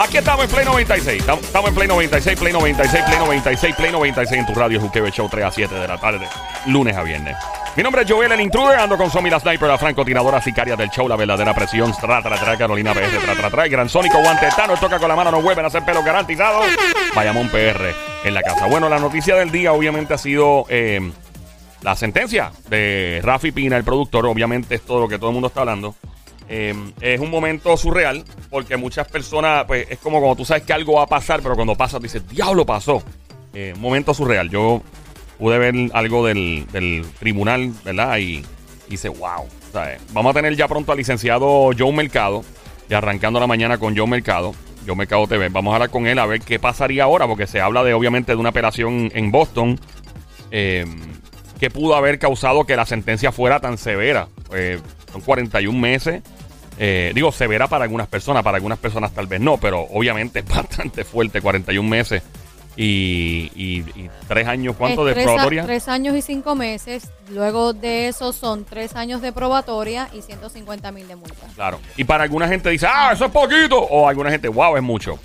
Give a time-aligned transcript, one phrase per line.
[0.00, 1.24] Aquí estamos en Play 96.
[1.26, 5.28] Estamos en Play 96, Play 96, Play 96, Play 96 en tu radio Juqueo Show
[5.28, 6.28] 3 a 7 de la tarde,
[6.66, 7.36] lunes a viernes.
[7.74, 8.78] Mi nombre es Joel, el intruder.
[8.78, 11.92] Ando con Somi la Sniper, la francotiradora sicaria del show, la verdadera presión.
[11.92, 13.64] Tra, tra, tra, Carolina PR, tra, tra, tra.
[13.64, 16.60] El gran Sónico Guantetano, toca con la mano, no vuelven a hacer pelo garantizado.
[17.16, 17.92] Bayamón PR
[18.24, 18.66] en la casa.
[18.66, 21.10] Bueno, la noticia del día obviamente ha sido eh,
[21.82, 24.26] la sentencia de Rafi Pina, el productor.
[24.26, 25.96] Obviamente es todo lo que todo el mundo está hablando.
[26.48, 30.72] Eh, es un momento surreal porque muchas personas, pues es como cuando tú sabes que
[30.72, 33.02] algo va a pasar, pero cuando pasa, dices, diablo pasó.
[33.54, 34.50] Eh, momento surreal.
[34.50, 34.82] Yo
[35.38, 38.18] pude ver algo del, del tribunal, ¿verdad?
[38.18, 38.44] Y
[38.88, 39.46] hice, wow.
[39.72, 40.00] ¿sabes?
[40.12, 42.44] Vamos a tener ya pronto al licenciado Joe Mercado,
[42.88, 44.54] y arrancando la mañana con Joe Mercado,
[44.86, 45.48] Joe Mercado TV.
[45.50, 48.32] Vamos a hablar con él a ver qué pasaría ahora, porque se habla de, obviamente,
[48.32, 49.78] de una apelación en Boston.
[50.50, 50.86] Eh,
[51.60, 54.28] que pudo haber causado que la sentencia fuera tan severa.
[54.54, 54.78] Eh,
[55.12, 56.22] son 41 meses.
[56.78, 60.46] Eh, digo, severa para algunas personas, para algunas personas tal vez no, pero obviamente es
[60.48, 62.22] bastante fuerte, 41 meses
[62.76, 65.64] y, y, y tres años, ¿cuánto de a- probatoria?
[65.64, 67.10] tres años y cinco meses.
[67.30, 71.46] Luego de eso son tres años de probatoria y 150 mil de multa.
[71.56, 71.80] Claro.
[71.96, 73.78] Y para alguna gente dice, ah, eso es poquito.
[73.80, 75.18] O alguna gente, wow, es mucho.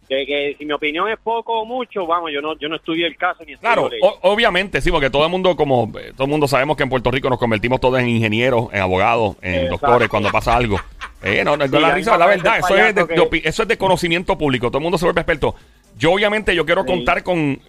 [0.09, 3.07] De que si mi opinión es poco o mucho, vamos, yo no, yo no estudié
[3.07, 3.99] el caso ni estudié Claro, ley.
[4.23, 7.11] obviamente, sí, porque todo el mundo, como eh, todo el mundo sabemos que en Puerto
[7.11, 9.79] Rico nos convertimos todos en ingenieros, en abogados, en Exacto.
[9.87, 10.79] doctores cuando pasa algo.
[11.23, 13.79] Eh, no, no, Sí, la risa, la verdad, eso es, de, que- eso es de
[13.79, 15.55] conocimiento público, todo el mundo se vuelve experto.
[15.97, 16.89] Yo obviamente yo quiero Sí.
[16.89, 17.61] contar con,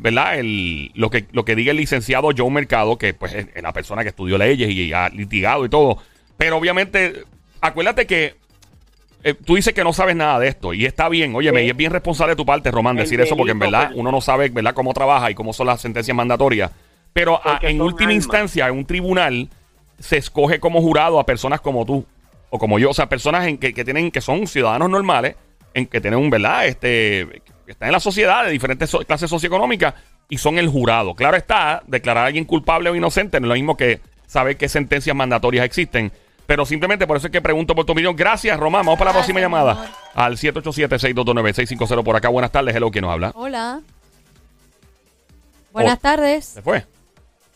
[0.00, 0.38] ¿verdad?
[0.38, 3.72] El, lo, que, lo que diga el licenciado Joe Mercado, que pues es es la
[3.74, 5.98] persona que estudió leyes y ha litigado y todo.
[6.38, 7.24] Pero obviamente,
[7.62, 8.34] acuérdate que
[9.24, 11.56] eh, tú dices que no sabes nada de esto y está bien, oye, Sí.
[11.64, 13.98] y es bien responsable de tu parte, Román, decir eso porque en verdad pues.
[14.00, 16.70] uno no sabe, ¿verdad?, cómo trabaja y cómo son las sentencias mandatorias.
[17.12, 19.48] Pero a- en última instancia, en un tribunal
[20.00, 22.04] se escoge como jurado a personas como tú
[22.50, 25.36] o como yo, o sea, personas en que, que tienen que son ciudadanos normales,
[25.72, 29.30] en que tienen un, ¿verdad?, este que están en la sociedad de diferentes so- clases
[29.30, 29.94] socioeconómicas
[30.28, 31.14] y son el jurado.
[31.14, 34.68] Claro está, declarar a alguien culpable o inocente no es lo mismo que saber qué
[34.68, 36.10] sentencias mandatorias existen.
[36.46, 38.14] Pero simplemente por eso es que pregunto por tu opinión.
[38.16, 38.84] Gracias, Román.
[38.84, 39.72] Vamos para la próxima llamada.
[39.72, 39.86] amor.
[40.14, 42.28] Al 787-622-9650 por acá.
[42.28, 42.74] Buenas tardes.
[42.74, 43.32] Hello, ¿quién nos habla?
[43.34, 43.80] Hola.
[45.72, 46.00] Buenas Oh.
[46.00, 46.44] tardes.
[46.46, 46.84] ¿Se fue?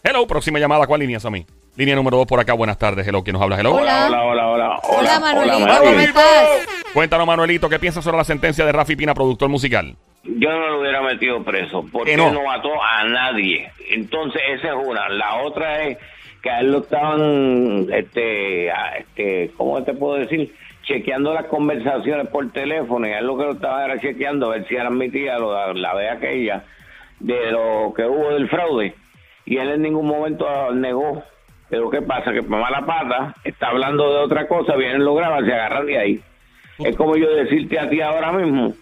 [0.02, 0.86] Hello, próxima llamada.
[0.86, 1.44] ¿Cuál línea es a mí?
[1.76, 2.54] Línea número 2 por acá.
[2.54, 3.06] Buenas tardes.
[3.06, 3.58] Hello, ¿quién nos habla?
[3.60, 3.74] Hello.
[3.74, 4.06] Hola.
[4.06, 4.80] Hola, hola, hola.
[4.84, 5.82] Hola, Manuelito, Manuel.
[5.82, 6.48] ¿cómo estás?
[6.94, 9.94] Cuéntanos, Manuelito, ¿qué piensas sobre la sentencia de Rafi Pina, productor musical?
[10.24, 12.32] Yo no lo hubiera metido preso porque ¿Que no?
[12.32, 12.44] no?
[12.44, 13.70] mató a nadie.
[13.90, 15.08] Entonces, esa es una.
[15.10, 15.98] La otra es
[16.46, 20.54] que a él lo estaban, este, este, ¿cómo te puedo decir?
[20.84, 24.50] Chequeando las conversaciones por teléfono y a él lo que lo estaban era chequeando a
[24.50, 26.62] ver si admitía lo, la vez aquella
[27.18, 28.94] de lo que hubo del fraude.
[29.44, 31.24] Y él en ningún momento negó.
[31.68, 32.32] Pero ¿qué pasa?
[32.32, 35.98] Que para mala pata está hablando de otra cosa, vienen, lo graban, se agarran de
[35.98, 36.20] ahí.
[36.78, 38.72] Es como yo decirte a ti ahora mismo,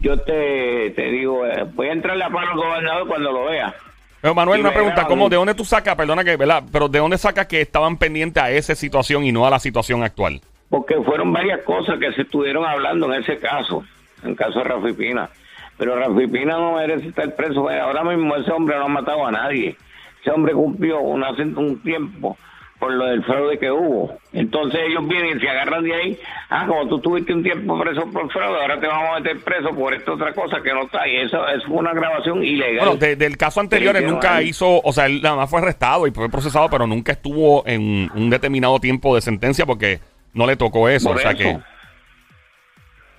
[0.00, 3.74] yo te, te digo, eh, voy a entrarle a palo al gobernador cuando lo vea.
[4.22, 5.04] Pero Manuel, una pregunta.
[5.08, 6.62] ¿cómo, ¿de dónde tú sacas, perdona que, ¿verdad?
[6.70, 10.04] Pero ¿de dónde sacas que estaban pendientes a esa situación y no a la situación
[10.04, 10.40] actual?
[10.70, 13.82] Porque fueron varias cosas que se estuvieron hablando en ese caso,
[14.22, 15.28] en el caso de Rafi Pina.
[15.76, 17.68] Pero Rafi Pina no merece estar preso.
[17.68, 19.76] Ahora mismo ese hombre no ha matado a nadie.
[20.20, 22.38] Ese hombre cumplió un tiempo
[22.82, 24.12] por lo del fraude que hubo.
[24.32, 26.18] Entonces ellos vienen y se agarran de ahí.
[26.50, 29.70] Ah, como tú tuviste un tiempo preso por fraude, ahora te vamos a meter preso
[29.70, 31.06] por esta otra cosa que no está.
[31.06, 31.38] Y eso,
[31.68, 32.84] fue una grabación ilegal.
[32.86, 35.60] Bueno, de- del caso anterior él nunca ahí- hizo, o sea, él nada más fue
[35.60, 40.00] arrestado y fue procesado, pero nunca estuvo en un determinado tiempo de sentencia porque
[40.34, 41.10] no le tocó eso.
[41.10, 41.38] Por o sea eso.
[41.38, 41.58] que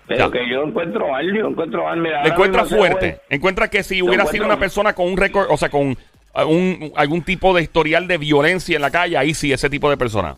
[0.05, 0.31] Pero Ya.
[0.31, 1.97] que yo encuentro mal, yo encuentro mal.
[2.01, 3.21] Mira, encuentra fuerte.
[3.29, 5.97] Encuentra que si hubiera sido una persona con un récord, o sea, con
[6.35, 9.97] un, algún tipo de historial de violencia en la calle, ahí sí, ese tipo de
[9.97, 10.35] persona.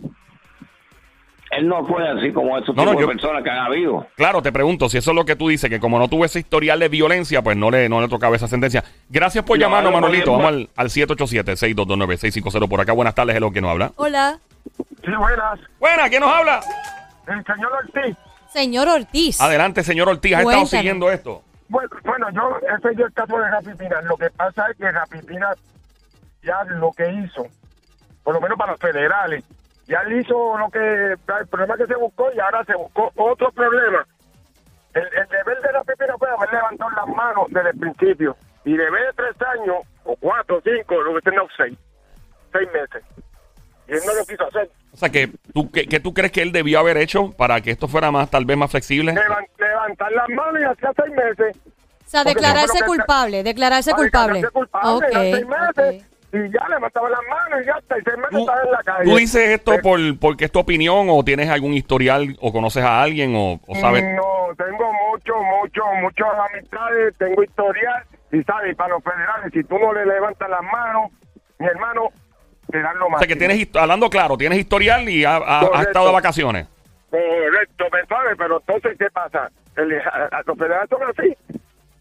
[1.52, 4.06] Él no fue así como esos No, no, tipos yo- de personas que han habido.
[4.18, 6.40] Claro, te pregunto, si eso es lo que tú dices, que como no tuvo ese
[6.40, 8.84] historial de violencia, pues no le, no le tocaba esa sentencia.
[9.10, 10.32] Gracias por No, llamarnos, no, Manolito.
[10.32, 12.92] no, Vamos al, al 787-622-9650 por acá.
[12.94, 13.92] Buenas tardes, hello, ¿quién nos habla?
[13.96, 14.40] Hola,
[15.06, 15.60] Sí, buenas.
[15.80, 16.60] Buena, ¿quién nos habla?
[17.28, 18.18] El señor Ortiz.
[18.52, 19.40] señor Ortiz.
[19.40, 21.42] Adelante, señor Ortiz, ¿has estado siguiendo esto?
[21.70, 24.02] Bueno, bueno, yo, ese es el caso de Rafi Pina.
[24.02, 25.48] Lo que pasa es que Rafi Pina
[26.46, 27.46] ya lo que hizo,
[28.24, 29.44] por lo menos para los federales,
[29.88, 30.80] ya él hizo lo que,
[31.14, 34.06] el problema que se buscó y ahora se buscó otro problema.
[34.94, 38.38] El, el deber de Rafi Pina fue haber levantado las manos desde el principio.
[38.64, 41.78] Y debe de tres años, o cuatro, cinco, lo que tenga seis,
[42.54, 43.04] seis meses.
[43.88, 44.70] Y él no lo quiso hacer.
[44.92, 47.70] O sea, que tú, que, que tú crees que él debió haber hecho para que
[47.72, 49.12] esto fuera más, tal vez más flexible.
[49.14, 51.58] Levan- levantar las manos y hacía seis meses.
[51.58, 54.40] o sea, declararse culpable, declararse culpable.
[54.42, 56.15] declararse culpable, Ok, eran seis meses, ok.
[56.38, 57.98] Y ya le mataban las manos y ya está.
[57.98, 59.04] Y seis meses ¿Tú, estaba en la calle.
[59.10, 62.84] tú dices esto Eh, por, porque es tu opinión o tienes algún historial o conoces
[62.84, 64.04] a alguien o, o sabes?
[64.04, 68.04] No, tengo mucho, mucho, muchas amistades, tengo historial.
[68.32, 71.12] Y sabes, para los federales, si tú no le levantas las manos,
[71.60, 72.10] mi hermano,
[72.70, 73.20] te dan lo O más.
[73.20, 75.88] sea, que tienes, hablando claro, tienes historial y ha- ha- has Correcto.
[75.90, 76.68] estado de vacaciones.
[77.10, 78.36] Correcto, ¿me sabes?
[78.38, 79.50] Pero entonces, ¿qué pasa?
[79.78, 81.38] El- a- a- los federales son así.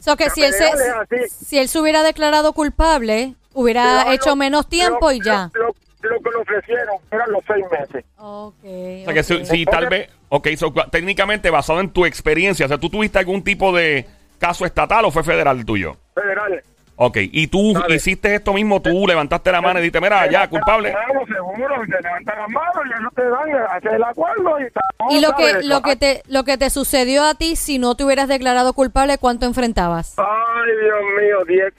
[0.01, 1.45] So que si él, se, federales así.
[1.47, 5.51] si él se hubiera declarado culpable, hubiera hecho lo- menos tiempo lo- y ya.
[5.55, 8.05] Lo, lo que le ofrecieron eran los seis meses.
[8.19, 8.55] Ok.
[8.63, 12.69] O sea, que si, si tal vez, ok, so, técnicamente basado en tu experiencia, o
[12.69, 14.07] sea, ¿tú tuviste algún tipo de
[14.39, 15.97] caso estatal o fue federal el tuyo?
[16.15, 16.63] Federales.
[16.97, 17.97] Ok, y tú Dale.
[17.97, 20.93] hiciste esto mismo, tú levantaste la mano y dijiste, mira, ya, culpable.
[20.93, 25.13] Claro, seguro, y te levantan las manos y ellos te dan, el acuerdo y estamos,
[25.15, 25.67] Y lo que, ¿sabes?
[25.67, 29.19] lo que te, lo que te sucedió a ti si no te hubieras declarado culpable,
[29.19, 30.15] ¿cuánto enfrentabas?
[30.19, 31.73] Ay, Dios mío, 10.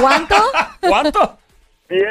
[0.00, 0.36] ¿Cuánto?
[0.80, 1.38] ¿Cuánto?
[1.88, 2.04] 10.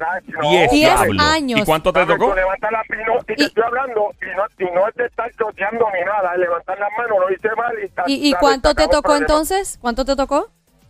[0.00, 1.22] ay, no, Diez, Diez diablo.
[1.22, 1.60] años.
[1.60, 2.30] ¿Y cuánto te tocó?
[2.30, 5.30] Tú levantas la mano y te estoy hablando y no, y no es de estar
[5.38, 8.88] choteando ni nada, es levantar las manos, lo hice mal y está- ¿Y, cuánto te
[8.88, 9.78] tocó entonces?
[9.80, 10.48] ¿Cuánto te tocó?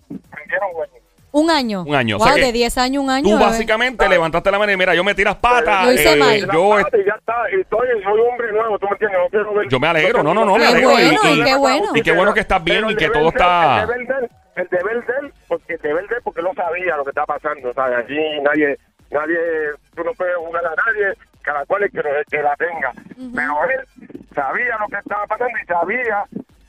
[0.09, 0.19] Me
[0.49, 0.93] dieron bueno.
[1.31, 1.82] Un año.
[1.87, 3.29] Un año, o sea de 10 años, un año.
[3.29, 5.85] Tú básicamente levantaste la mano y mira, yo me tiras patas.
[5.85, 6.38] Lo hice mal.
[6.50, 9.53] yo, Y ya está, y estoy, soy un hombre nuevo, tú me entiendes, no quiero
[9.55, 10.91] ver- Yo me alegro, no, no, no, me Qué alegro.
[10.91, 11.87] bueno, y, y qué bueno.
[11.94, 13.82] y qué bueno que estás bien Pero y que todo está...
[13.82, 17.05] El deber de él, el deber de él, porque de él, porque no sabía lo
[17.05, 17.99] que estaba pasando, ¿sabes?
[17.99, 18.79] Allí nadie,
[19.11, 19.39] nadie,
[19.95, 22.93] tú no puedes jugar a nadie, cada cual es que, la tenga.
[23.35, 26.25] Pero él sabía lo que estaba pasando y sabía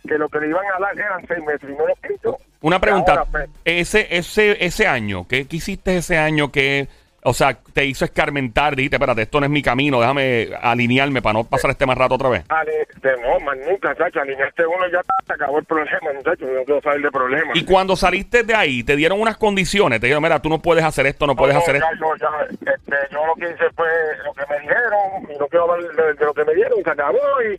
[0.08, 2.38] que lo que le iban a dar eran seis meses y no lo quiso.
[2.62, 6.88] Una pregunta, Ahora, pues, ese, ese, ese año, ¿qué, qué hiciste ese año que,
[7.24, 8.76] o sea, te hizo escarmentar?
[8.76, 12.16] Dijiste, espérate, esto no es mi camino, déjame alinearme para no pasar este más rato
[12.16, 12.44] otra vez.
[12.50, 16.46] Ale- este, no, más nunca, chacho, alineaste uno y ya se acabó el problema, muchacho,
[16.46, 17.56] yo no quiero saber de problemas.
[17.58, 20.84] Y cuando saliste de ahí, te dieron unas condiciones, te dijeron, mira, tú no puedes
[20.84, 21.88] hacer esto, no puedes No, hacer esto.
[22.00, 23.88] yo, ya, este, yo lo que hice fue
[24.26, 26.84] lo que me dijeron, y no quiero hablar de, de lo que me dieron, y
[26.84, 27.18] se acabó,
[27.52, 27.58] y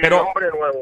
[0.00, 0.26] Pero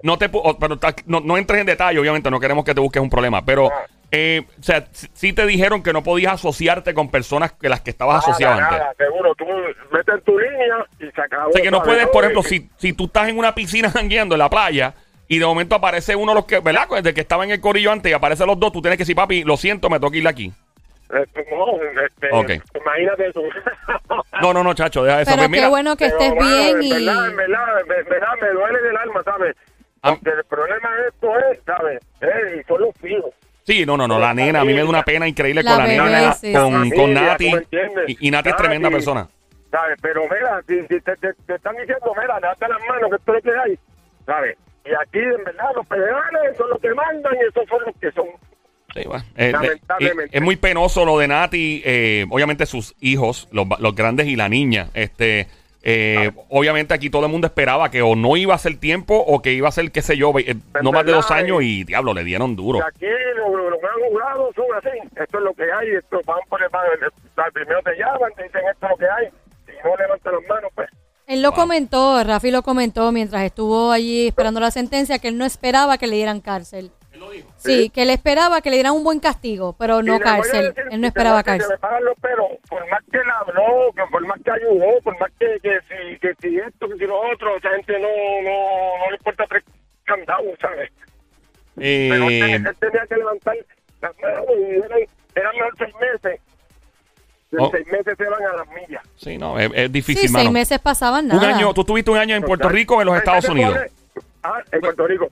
[0.02, 3.10] no te pero no, no entres en detalle, obviamente, no queremos que te busques un
[3.10, 3.86] problema, pero Ah.
[4.12, 7.90] eh, o sea, sí te dijeron que no podías asociarte con personas que las que
[7.90, 8.82] estabas Nada, asociado antes.
[8.98, 9.44] seguro, tú
[9.92, 11.50] vete en tu línea y se acabó.
[11.50, 14.34] O sea, que no puedes, por ejemplo, si, si tú estás en una piscina jangueando
[14.34, 14.94] en la playa
[15.28, 16.88] y de momento aparece uno de los que, ¿verdad?
[16.96, 19.14] Desde que estaba en el corillo antes y aparecen los dos, tú tienes que decir,
[19.16, 20.52] papi, lo siento, me toca ir de aquí.
[21.12, 21.66] Este, no,
[22.02, 22.50] este, Ok.
[22.80, 23.42] imagínate eso.
[24.40, 25.30] No, no, no, chacho, deja eso.
[25.32, 26.92] Pero Pues qué mira, bueno que estés bien en y...
[26.92, 29.56] verdad, en verdad, en verdad, me duele del alma, ¿sabes?
[30.02, 30.14] Ah.
[30.14, 32.00] Porque el problema de esto es, ¿sabes?
[32.20, 33.30] Eh, y son los hijos.
[33.64, 35.78] Sí, no, no, no, la nena, a mí me da una pena increíble La con
[35.78, 36.90] la bebé, nena, sí, con, sí.
[36.96, 37.50] con Nati.
[37.50, 37.58] tú.
[38.06, 38.94] Y, y Nati es tremenda Nati.
[38.94, 39.28] persona.
[39.70, 39.98] ¿sabes?
[40.02, 43.34] Pero mira, si, si te, te- te están diciendo, mira, date las manos, que esto
[43.36, 43.78] es lo que hay,
[44.26, 44.56] ¿sabes?
[44.84, 48.10] Y aquí, en verdad, los federales son los que mandan y esos son los que
[48.12, 48.26] son.
[48.94, 50.24] Sí, bueno, eh, Lamentablemente.
[50.24, 54.34] eh, es muy penoso lo de Nati, eh, obviamente sus hijos, los, los grandes y
[54.36, 54.88] la niña.
[54.94, 55.46] Este,
[55.82, 59.40] eh, obviamente aquí todo el mundo esperaba que o no iba a ser tiempo o
[59.42, 61.64] que iba a ser, qué sé yo, eh, no más de dos años eh.
[61.64, 62.80] y diablo, le dieron duro.
[62.84, 63.06] Aquí
[63.36, 64.98] los, son así.
[65.16, 65.88] Esto es lo que hay.
[65.96, 69.06] Esto van por el, van- el- primero te llaman, te dicen esto es lo que
[69.06, 69.26] hay.
[69.68, 70.88] Y no levantan las manos, pues.
[71.26, 71.60] Él lo Wow.
[71.60, 76.08] comentó, Rafi lo comentó mientras estuvo allí esperando la sentencia, que él no esperaba que
[76.08, 76.90] le dieran cárcel.
[77.56, 80.66] Sí, que él esperaba que le dieran un buen castigo, pero no le cárcel.
[80.74, 81.76] decir Él no esperaba cárcel.
[82.02, 85.58] los pelos, por más que le habló, que por más que ayudó, por más que,
[85.62, 89.16] que, si, que si esto, que si lo otro, esa gente no, no, no le
[89.16, 89.64] importa tres
[90.04, 90.90] candados, ¿sabes?
[91.76, 91.84] Pero
[92.28, 93.56] él, Eh, tenía- él tenía que levantar
[94.02, 94.98] las manos y eran,
[95.34, 96.40] eran los seis meses.
[97.52, 97.70] En Oh.
[97.72, 99.02] seis meses se van a las millas.
[99.16, 101.48] sí, no, es, es difícil, Sí, seis meses pasaban Un nada.
[101.56, 103.76] año, tú tuviste un año en Puerto Rico o en los Estados Unidos.
[104.42, 105.28] Ah, en Puerto Rico.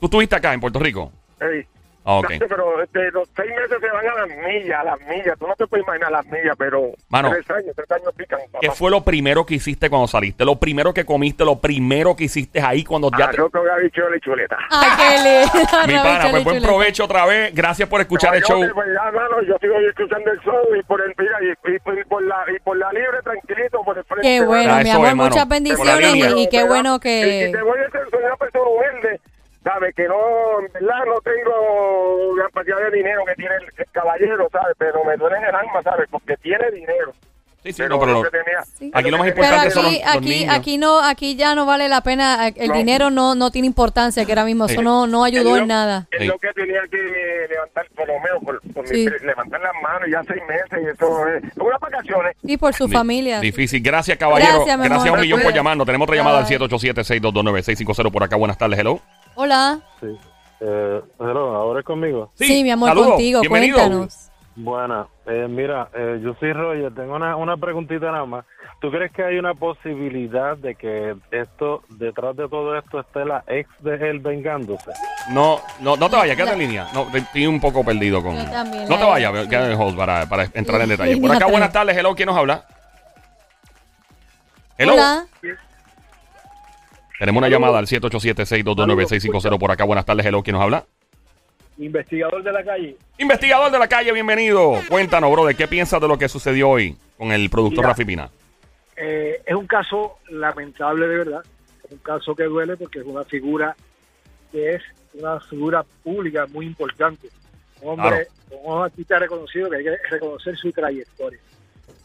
[0.00, 1.12] Tú estuviste acá en Puerto Rico.
[1.50, 1.66] Ey.
[2.04, 2.32] Ah, ok.
[2.32, 5.38] Exacto, Pero este, los seis meses se van a las millas, a las millas.
[5.38, 7.30] Tú no te puedes imaginar las millas, pero Mano.
[7.30, 8.40] tres años, tres años pican.
[8.60, 8.74] ¿Qué papá.
[8.76, 10.44] fue lo primero que hiciste cuando saliste?
[10.44, 13.36] Lo primero que comiste, lo primero que hiciste ahí cuando ya te...
[13.36, 14.58] Arroz con habichuela y chuleta.
[14.68, 15.16] Ay, qué
[15.62, 15.86] lindo.
[15.86, 17.54] Mi pana, pues buen provecho otra vez.
[17.54, 18.58] Gracias por escuchar el show.
[18.60, 21.96] Caballote, Pues ya, mano, yo sigo escuchando el show y por el y, y por,
[21.96, 24.26] y por la y por la libre tranquilito por el frente.
[24.26, 27.50] Qué bueno, Ah, mi amor, muchas bendiciones y, y qué bueno Y, y que...
[27.52, 29.20] te voy a decir, soy una persona humilde,
[29.64, 29.94] ¿sabes?
[29.94, 34.48] Que no, en verdad, no tengo la cantidad de dinero que tiene el, el caballero,
[34.50, 34.74] ¿sabes?
[34.78, 36.08] Pero me duele en el alma, ¿sabes?
[36.10, 37.12] Porque tiene dinero.
[37.64, 38.90] Sí, sí, pero no, pero lo tenía- Sí.
[38.92, 40.54] Aquí lo más tenía Pero importante era- son aquí, los- los aquí, niños.
[40.56, 42.48] aquí no, aquí ya no vale la pena.
[42.48, 42.74] El No.
[42.74, 44.82] dinero no, no tiene importancia, que ahora mismo eso Sí.
[44.84, 46.08] no, no ayudó en nada.
[46.10, 46.26] Es Sí.
[46.26, 46.98] lo que tenía que
[47.48, 49.06] levantar, por lo menos, por, por Sí.
[49.08, 51.44] mi- levantar las manos ya seis meses y eso es.
[51.56, 52.36] Unas vacaciones.
[52.42, 53.38] Y por su Di- familia.
[53.38, 53.80] Difícil.
[53.80, 54.54] Gracias, caballero.
[54.64, 55.18] Gracias, Gracias, amor.
[55.18, 55.86] un millón por llamarnos.
[55.86, 56.48] Tenemos otra llamada al Bye.
[56.58, 58.34] 787-622-9650 por acá.
[58.34, 59.00] Buenas tardes, hello.
[59.34, 59.80] Hola.
[60.00, 60.06] Sí.
[60.60, 62.30] Eh, hello, ¿ahora es conmigo?
[62.34, 63.40] Sí, mi amor, contigo.
[63.40, 63.78] Bienvenido.
[63.78, 64.28] Cuéntanos.
[64.54, 65.06] Buena.
[65.26, 66.94] Eh, mira, eh, yo soy Roger.
[66.94, 68.44] Tengo una, una preguntita nada más.
[68.80, 73.42] ¿Tú crees que hay una posibilidad de que esto, detrás de todo esto, esté la
[73.46, 74.90] ex de él vengándose?
[75.30, 76.88] No, no, no te vayas, quédate en línea.
[76.92, 78.36] No, estoy un poco perdido con.
[78.36, 81.16] Yo también, no te la- vayas, quédate en hold para, para entrar en detalle.
[81.16, 82.14] Por acá, buenas tardes, hello.
[82.14, 82.64] ¿Quién nos habla?
[84.76, 84.94] Hello.
[84.94, 85.26] Hola.
[87.22, 89.84] Tenemos una llamada al 787-622-9650 por acá.
[89.84, 90.42] Buenas tardes, hello.
[90.42, 90.84] ¿Quién nos habla?
[91.78, 92.96] investigador de la calle.
[93.16, 94.74] Investigador de la calle, bienvenido.
[94.88, 97.84] Cuéntanos, bro, ¿de qué piensas de lo que sucedió hoy con el productor.
[97.84, 98.28] Rafi Pina?
[98.96, 101.42] Eh, es un caso lamentable de verdad,
[101.84, 103.76] es un caso que duele porque es una figura
[104.50, 104.82] que es
[105.14, 107.28] una figura pública muy importante.
[107.82, 108.26] Un hombre,
[108.64, 111.38] un artista reconocido que hay que reconocer su trayectoria.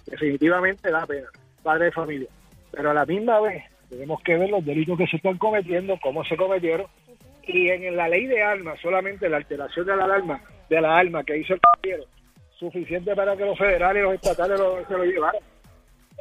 [0.06, 1.28] Definitivamente da pena,
[1.64, 2.30] padre de familia.
[2.72, 6.24] Pero a la misma vez tenemos que ver los delitos que se están cometiendo, cómo
[6.26, 6.88] se cometieron,
[7.44, 11.24] y en la ley de armas, solamente la alteración de la alarma, de la arma
[11.24, 12.04] que hizo el caballero,
[12.58, 15.42] suficiente para que los federales y los estatales se lo llevaran.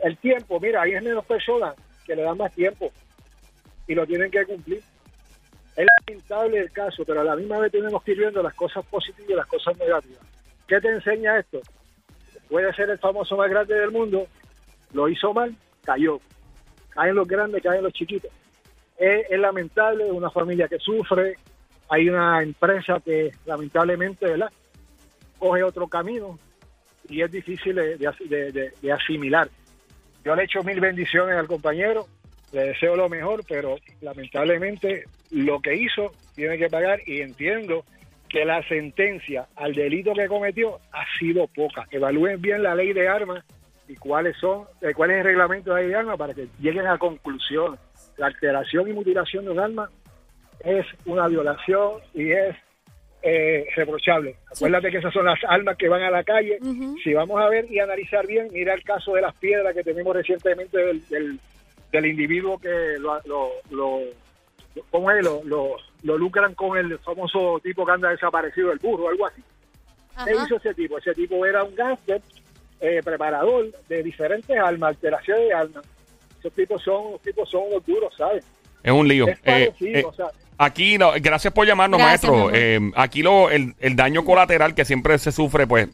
[0.03, 2.91] El tiempo, mira, hay menos personas que le dan más tiempo
[3.89, 4.83] y lo tienen que cumplir.
[5.75, 8.85] Es lamentable el caso, pero a la misma vez tenemos que ir viendo las cosas
[8.87, 10.21] positivas y las cosas negativas.
[10.69, 11.61] ¿Qué te enseña esto?
[12.49, 14.27] Puede ser el famoso más grande del mundo,
[14.93, 15.55] lo hizo mal,
[15.85, 16.21] cayó.
[16.97, 18.31] Caen los grandes, caen los chiquitos.
[18.99, 21.37] Es, lamentable, una familia que sufre,
[21.89, 24.51] hay una empresa que lamentablemente, ¿verdad?
[25.39, 26.39] Coge otro camino
[27.09, 29.49] y es difícil de- de asimilar.
[30.25, 32.07] Yo le echo mil bendiciones al compañero,
[32.53, 37.85] le deseo lo mejor, pero lamentablemente lo que hizo tiene que pagar y entiendo
[38.29, 41.87] que la sentencia al delito que cometió ha sido poca.
[41.93, 43.45] Evalúen bien la ley de armas
[43.89, 47.79] y cuáles son, eh, cuál es el reglamento de armas para que lleguen a conclusión.
[48.17, 49.91] La alteración y mutilación de un arma
[50.61, 52.57] es una violación y es
[53.23, 54.37] eh, reprochable.
[54.55, 56.59] Acuérdate que esas son las armas que van a la calle.
[57.03, 60.15] Si vamos a ver y analizar bien, mira el caso de las piedras que tenemos
[60.15, 61.41] recientemente del, del,
[61.93, 64.01] del individuo que lo, lo, lo,
[64.75, 65.25] lo- ¿cómo es?
[65.25, 69.43] Lo, lo, lo lucran con el famoso tipo que anda desaparecido, el burro, algo así.
[70.25, 70.97] ¿Qué hizo ese tipo?
[70.99, 72.23] Ese tipo era un gángster,
[72.81, 75.85] eh, preparador de diferentes armas, alteración de armas.
[76.39, 78.45] Esos tipos son, los tipos son los duros, ¿sabes?
[78.83, 79.27] Es un lío.
[79.29, 80.27] Es Eh, parecido, eh, o sea,
[80.59, 82.51] aquí, no, gracias por llamarnos, Gracias, maestro.
[82.55, 85.89] Eh, aquí lo, el, el daño colateral que siempre se sufre, pues,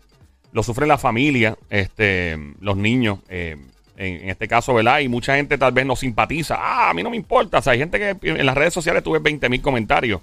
[0.53, 3.57] lo sufre la familia, este, los niños, eh,
[3.97, 4.99] en, en este caso, ¿verdad?
[5.01, 6.57] Y mucha gente tal vez no simpatiza.
[6.59, 7.59] Ah, a mí no me importa.
[7.59, 10.21] O sea, hay gente que en las redes sociales tuve 20 mil comentarios.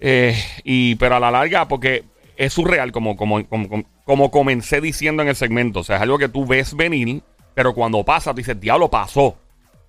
[0.00, 2.04] Eh, y, pero a la larga, porque
[2.36, 5.80] es surreal, como, como, como, como- comencé diciendo en el segmento.
[5.80, 7.22] O sea, es algo que tú ves venir,
[7.54, 9.36] pero cuando pasa, tú dices, diablo, pasó.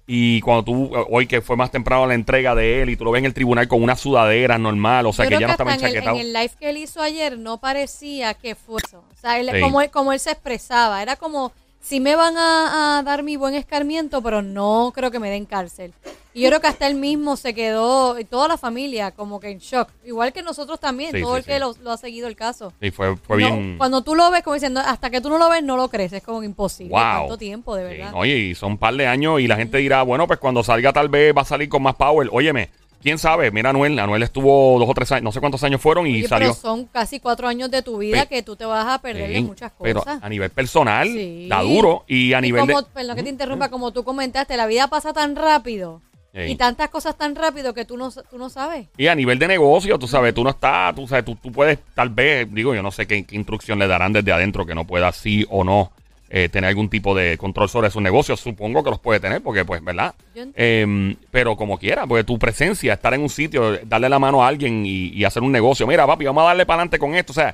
[0.06, 3.12] Y cuando tú, hoy que fue más temprano la entrega de él, y tú lo
[3.12, 5.74] ves en el tribunal con una sudadera normal, o sea, Yo que ya no estaba
[5.74, 6.16] en el, enchaquetado.
[6.18, 9.00] en el live que él hizo ayer no parecía que fue eso.
[9.00, 9.62] O sea, él- Sí.
[9.62, 13.36] como, él, como él se expresaba, era como, si me van a, a dar mi
[13.36, 15.94] buen escarmiento, pero no creo que me den cárcel.
[16.36, 19.50] Y yo creo que hasta él mismo se quedó, y toda la familia, como que
[19.52, 19.90] en shock.
[20.04, 21.60] Igual que nosotros también, Sí, todo sí, el que sí.
[21.60, 22.74] lo, lo ha seguido el caso.
[22.82, 23.76] Sí, fue, fue No, bien.
[23.78, 26.12] Cuando tú lo ves, como diciendo, hasta que tú no lo ves, no lo crees.
[26.14, 26.90] Es como imposible.
[26.92, 27.02] Wow.
[27.02, 28.14] Tanto tiempo, de Sí, verdad.
[28.16, 30.92] oye, y son un par de años y la gente dirá, bueno, pues cuando salga
[30.92, 32.28] tal vez va a salir con más power.
[32.32, 32.72] Óyeme,
[33.04, 33.52] quién sabe.
[33.52, 34.00] Mira, Anuel.
[34.00, 36.48] Anuel estuvo dos o tres años, no sé cuántos años fueron y Oye, salió.
[36.50, 39.36] pero son casi cuatro años de tu vida que tú te vas a perder de
[39.36, 40.24] Sí, muchas Pero cosas.
[40.24, 41.48] a nivel personal, Sí.
[41.50, 42.06] da duro.
[42.08, 42.88] Y a nivel como, de.
[42.94, 46.02] perdón que te interrumpa, como tú comentaste, la vida pasa tan rápido
[46.34, 46.40] Sí.
[46.52, 48.88] y tantas cosas tan rápido que tú no, tú no sabes.
[48.98, 51.78] Y a nivel de negocio, tú sabes, tú no estás, tú sabes, tú, tú puedes
[51.94, 54.86] tal vez, digo, yo no sé qué, qué instrucción le darán desde adentro que no
[54.88, 55.92] pueda sí o no
[56.36, 58.40] eh, tener algún tipo de control sobre sus negocios.
[58.40, 60.16] Supongo que los puede tener, porque pues, ¿verdad?
[60.56, 64.48] Eh, pero como quiera, porque tu presencia, estar en un sitio, darle la mano a
[64.48, 65.86] alguien y, y hacer un negocio.
[65.86, 67.34] Mira, papi, vamos a darle para adelante con esto.
[67.34, 67.54] O sea,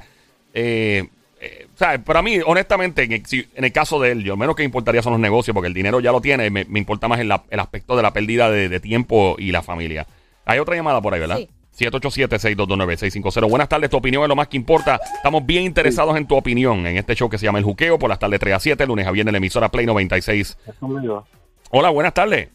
[0.53, 1.03] eh,
[1.41, 4.35] eh, o sea, para mí, honestamente, en el, si- en el caso de él, yo
[4.37, 6.79] menos que me importaría son los negocios, porque el dinero ya lo tiene, me, me
[6.79, 10.07] importa más el, el aspecto de la pérdida de, de tiempo y la familia.
[10.45, 11.37] Hay otra llamada por ahí, ¿verdad?
[11.37, 11.49] Sí.
[11.79, 13.49] 787-622-9650.
[13.49, 14.99] Buenas tardes, tu opinión es lo más que importa.
[15.15, 18.09] Estamos bien interesados en tu opinión en este show que se llama El Juqueo por
[18.09, 20.57] las tardes 3 a 7, lunes a viernes, la emisora Play 96.
[20.67, 21.25] ¿Es conmigo?
[21.71, 22.49] Hola, buenas tardes.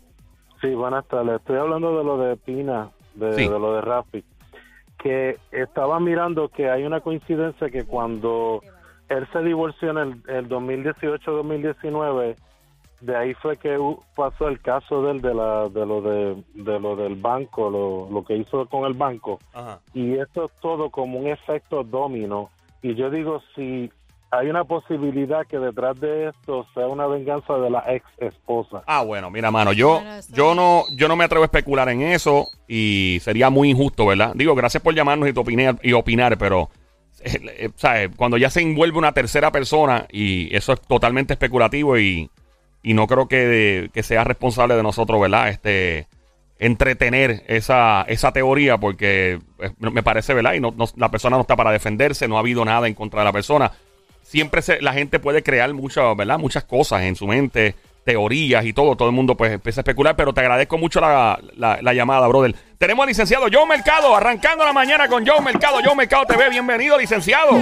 [0.61, 1.37] Sí, buenas tardes.
[1.41, 3.43] Estoy hablando de lo de Pina, de, Sí.
[3.49, 4.25] de lo de Rafi.
[5.03, 8.63] Que estaba mirando que hay una coincidencia que cuando
[9.09, 12.37] él se divorció en el, el 2018-2019,
[13.05, 13.79] de ahí fue que
[14.17, 18.09] pasó el caso de él de, la, de, lo, de, de lo del banco, lo,
[18.11, 19.39] lo que hizo con el banco.
[19.93, 22.51] Y esto es todo como un efecto domino.
[22.83, 23.91] Y yo digo, si
[24.31, 28.83] hay una posibilidad que detrás de esto sea una venganza de la ex esposa.
[28.87, 32.47] Ah, bueno, mira, mano, yo, yo no, yo no me atrevo a especular en eso
[32.67, 34.33] y sería muy injusto, ¿verdad?
[34.35, 36.71] Digo, gracias por llamarnos y, tu opinar, y opinar, pero
[37.21, 38.11] eh, eh, ¿sabes?
[38.17, 42.31] cuando ya se envuelve una tercera persona y eso es totalmente especulativo y,
[42.85, 45.49] y no creo que, que sea responsable de nosotros, ¿verdad?
[45.49, 46.07] Este
[46.59, 50.55] entretener esa, esa teoría porque eh, me parece, ¿verdad?
[50.55, 53.25] Y no, la persona no está para defenderse, no ha habido nada en contra de
[53.25, 53.73] la persona.
[54.23, 56.39] Siempre se, la gente puede crear muchas, ¿verdad?
[56.39, 57.75] Muchas cosas en su mente,
[58.05, 58.97] teorías y todo.
[58.97, 62.27] Todo el mundo pues empieza a especular, pero te agradezco mucho la, la- la llamada,
[62.29, 62.55] brother.
[62.79, 65.79] Tenemos al licenciado Joe Mercado, arrancando la mañana con Joe Mercado.
[65.85, 67.61] Joe Mercado TV, bienvenido, licenciado.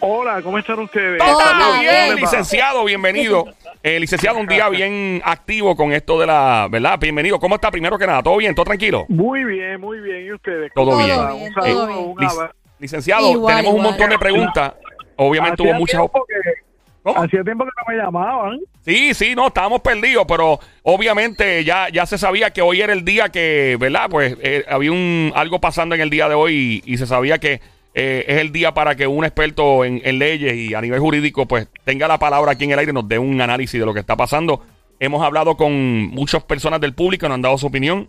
[0.00, 1.18] Hola, ¿cómo están ustedes?
[1.18, 3.46] Todo bien, licenciado, bienvenido.
[3.82, 6.98] Eh, licenciado, un día bien activo con esto de la, ¿verdad?
[7.00, 7.38] Bienvenido.
[7.40, 7.70] ¿Cómo está?
[7.70, 8.54] Primero que nada, ¿todo bien?
[8.54, 9.06] ¿Todo tranquilo?
[9.08, 10.26] Muy bien, muy bien.
[10.26, 10.70] ¿Y ustedes?
[10.74, 11.16] Todo ¿Cómo bien.
[11.16, 11.98] bien, Un todo saludo, bien.
[11.98, 12.54] un Lic- abrazo.
[12.78, 14.72] licenciado, Igual, tenemos un montón de preguntas.
[15.16, 16.00] Obviamente hubo muchas...
[16.02, 16.67] que-
[17.02, 17.22] ¿Cómo?
[17.22, 18.58] Hacía tiempo que no me llamaban.
[18.84, 23.04] Sí, sí, no, estábamos perdidos, pero obviamente ya, ya se sabía que hoy era el
[23.04, 24.08] día que, ¿verdad?
[24.10, 27.38] Pues eh, había un algo pasando en el día de hoy y, y se sabía
[27.38, 27.60] que
[27.94, 31.46] eh, es el día para que un experto en, en leyes y a nivel jurídico
[31.46, 33.94] pues tenga la palabra aquí en el aire y nos dé un análisis de lo
[33.94, 34.62] que está pasando.
[35.00, 38.08] Hemos hablado con muchas personas del público, nos han dado su opinión,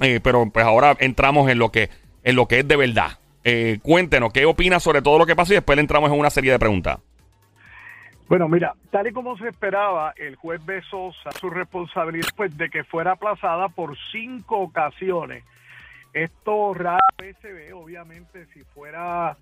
[0.00, 1.90] eh, pero pues ahora entramos en lo que,
[2.22, 3.18] en lo que es de verdad.
[3.82, 5.52] Cuéntenos, ¿qué opinas sobre todo lo que pasa?
[5.52, 6.98] Y después le entramos en una serie de preguntas.
[8.28, 13.12] Bueno, mira, tal y como se esperaba, el juez Besosa su responsabilidad de que fuera
[13.12, 15.44] aplazada por cinco ocasiones.
[16.12, 19.36] Esto rara vez se ve, obviamente, si fuera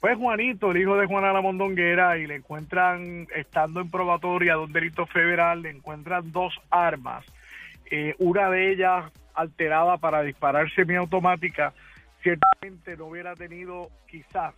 [0.00, 4.60] pues Juanito, el hijo de Juana la Mondonguera, y le encuentran, estando en probatoria de
[4.60, 7.24] un delito federal, le encuentran dos armas,
[7.90, 11.74] eh, una de ellas alterada para disparar semiautomática,
[12.22, 14.54] ciertamente no hubiera tenido quizás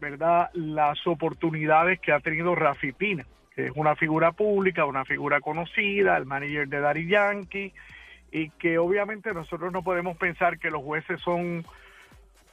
[0.00, 0.50] ¿verdad?
[0.54, 6.16] Las oportunidades que ha tenido Rafi Pina, que es una figura pública, una figura conocida,
[6.16, 7.72] el manager de Daddy Yankee,
[8.30, 11.64] y que obviamente nosotros no podemos pensar que los jueces son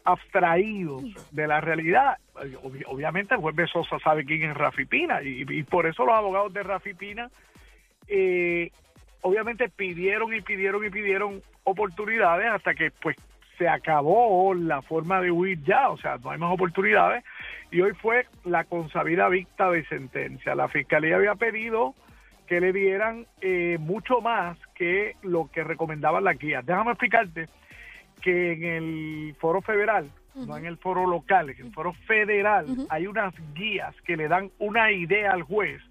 [0.03, 2.17] abstraídos de la realidad.
[2.35, 6.15] Ob- obviamente el juez Besosa sabe quién es Rafi Pina, y, y por eso los
[6.15, 7.29] abogados de Rafi Pina
[8.07, 8.71] eh,
[9.21, 13.17] obviamente pidieron y pidieron y pidieron oportunidades hasta que pues
[13.57, 17.23] se acabó la forma de huir ya, o sea, no hay más oportunidades
[17.71, 20.55] y hoy fue la consabida vista de sentencia.
[20.55, 21.95] La fiscalía había pedido
[22.47, 26.65] que le dieran eh, mucho más que lo que recomendaban las guías.
[26.65, 27.47] Déjame explicarte
[28.21, 33.07] que en el foro federal, no en el foro local, en el foro federal, hay
[33.07, 35.81] unas guías que le dan una idea al juez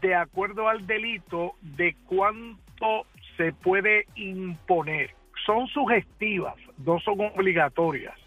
[0.00, 3.06] de acuerdo al delito de cuánto
[3.36, 5.10] se puede imponer.
[5.46, 8.19] Son sugestivas, no son obligatorias.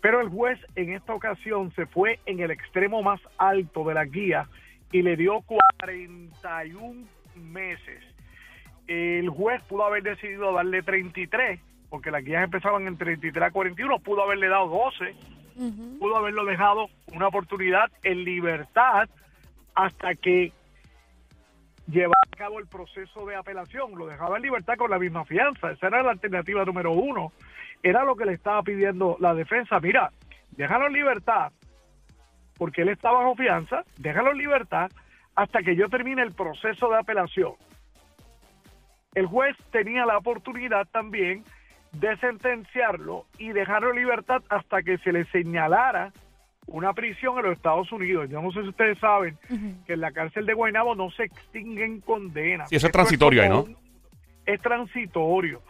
[0.00, 4.04] Pero el juez en esta ocasión se fue en el extremo más alto de la
[4.04, 4.48] guía
[4.92, 5.42] y le dio
[5.76, 7.06] 41
[7.36, 8.02] meses.
[8.86, 13.98] El juez pudo haber decidido darle 33, porque las guías empezaban en 33 a 41,
[13.98, 15.14] pudo haberle dado 12,
[15.56, 15.98] Ujú.
[15.98, 19.08] pudo haberlo dejado una oportunidad en libertad
[19.74, 20.52] hasta que
[21.90, 23.96] llevara a cabo el proceso de apelación.
[23.96, 25.72] Lo dejaba en libertad con la misma fianza.
[25.72, 27.32] Esa era la alternativa número uno.
[27.82, 29.80] Era lo que le estaba pidiendo la defensa.
[29.80, 30.10] Mira,
[30.52, 31.52] déjalo en libertad,
[32.56, 34.90] porque él está bajo fianza, déjalo en libertad
[35.34, 37.52] hasta que yo termine el proceso de apelación.
[39.14, 41.44] El juez tenía la oportunidad también
[41.92, 46.12] de sentenciarlo y dejarlo en libertad hasta que se le señalara
[46.68, 48.28] una prisión en los Estados Unidos.
[48.30, 49.36] Yo no sé si ustedes saben
[49.86, 52.68] que en la cárcel de Guaynabo no se extinguen condenas.
[52.68, 53.62] Sí, eso es transitorio ahí, ¿no?
[53.64, 53.76] un-
[54.46, 55.60] Es transitorio.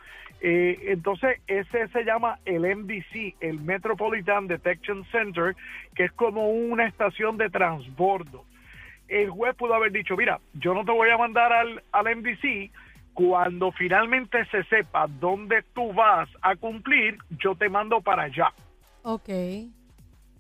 [0.40, 5.56] Eh, entonces, ese se llama el MDC, el Metropolitan Detection Center,
[5.96, 8.44] que es como una estación de transbordo.
[9.08, 12.70] El juez pudo haber dicho, mira, yo no te voy a mandar al, al MDC,
[13.14, 18.52] cuando finalmente se sepa dónde tú vas a cumplir, yo te mando para allá.
[19.02, 19.28] Ok.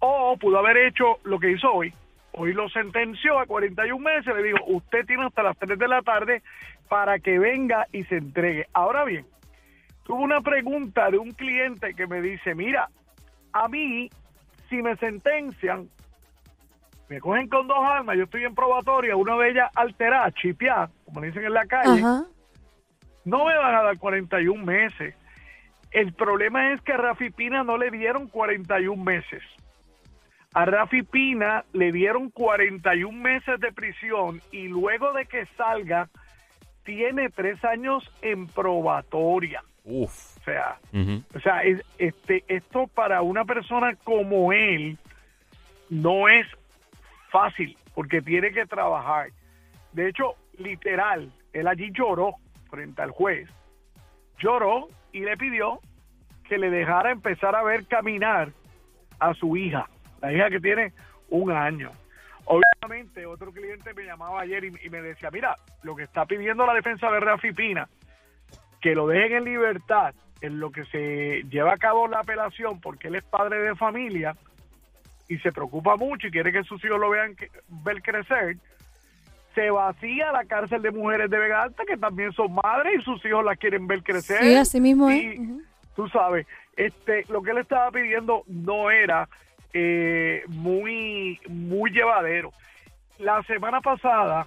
[0.00, 1.92] O pudo haber hecho lo que hizo hoy.
[2.32, 4.34] Hoy lo sentenció a 41 meses.
[4.34, 6.42] Le digo, usted tiene hasta las 3 de la tarde
[6.88, 8.66] para que venga y se entregue.
[8.72, 9.26] Ahora bien,
[10.04, 12.88] tuve una pregunta de un cliente que me dice, mira,
[13.52, 14.08] a mí,
[14.68, 15.88] si me sentencian,
[17.08, 21.20] me cogen con dos armas, yo estoy en probatoria, una de ellas alterada, chipeada, como
[21.20, 22.24] le dicen en la calle, Ajá.
[23.24, 25.14] no me van a dar 41 meses.
[25.90, 29.42] El problema es que a Rafi Pina no le dieron 41 meses.
[30.58, 36.08] A Rafi Pina le dieron 41 meses de prisión y luego de que salga
[36.84, 39.62] tiene tres años en probatoria.
[39.84, 40.36] Uf.
[40.38, 40.78] O sea,
[41.34, 44.98] o sea, es- este, esto para una persona como él
[45.90, 46.46] no es
[47.30, 49.28] fácil porque tiene que trabajar.
[49.92, 52.32] De hecho, literal, él allí lloró
[52.68, 53.48] frente al juez,
[54.40, 55.78] lloró y le pidió
[56.48, 58.50] que le dejara empezar a ver caminar
[59.20, 59.88] a su hija,
[60.20, 60.92] la hija que tiene
[61.30, 61.90] un año.
[62.44, 66.64] Obviamente, otro cliente me llamaba ayer y, y me decía, mira, lo que está pidiendo
[66.66, 67.88] la defensa de Rafi Pina,
[68.80, 73.08] que lo dejen en libertad en lo que se lleva a cabo la apelación, porque
[73.08, 74.36] él es padre de familia
[75.28, 77.36] y se preocupa mucho y quiere que sus hijos lo vean
[77.68, 78.56] ver crecer,
[79.54, 83.24] se vacía la cárcel de mujeres de Vega Alta, que también son madres y sus
[83.24, 84.40] hijos la quieren ver crecer.
[84.40, 85.40] Sí, así mismo Y, es.
[85.96, 89.28] Tú sabes, este, lo que él estaba pidiendo no era
[89.72, 92.52] eh, muy, muy llevadero.
[93.18, 94.46] La semana pasada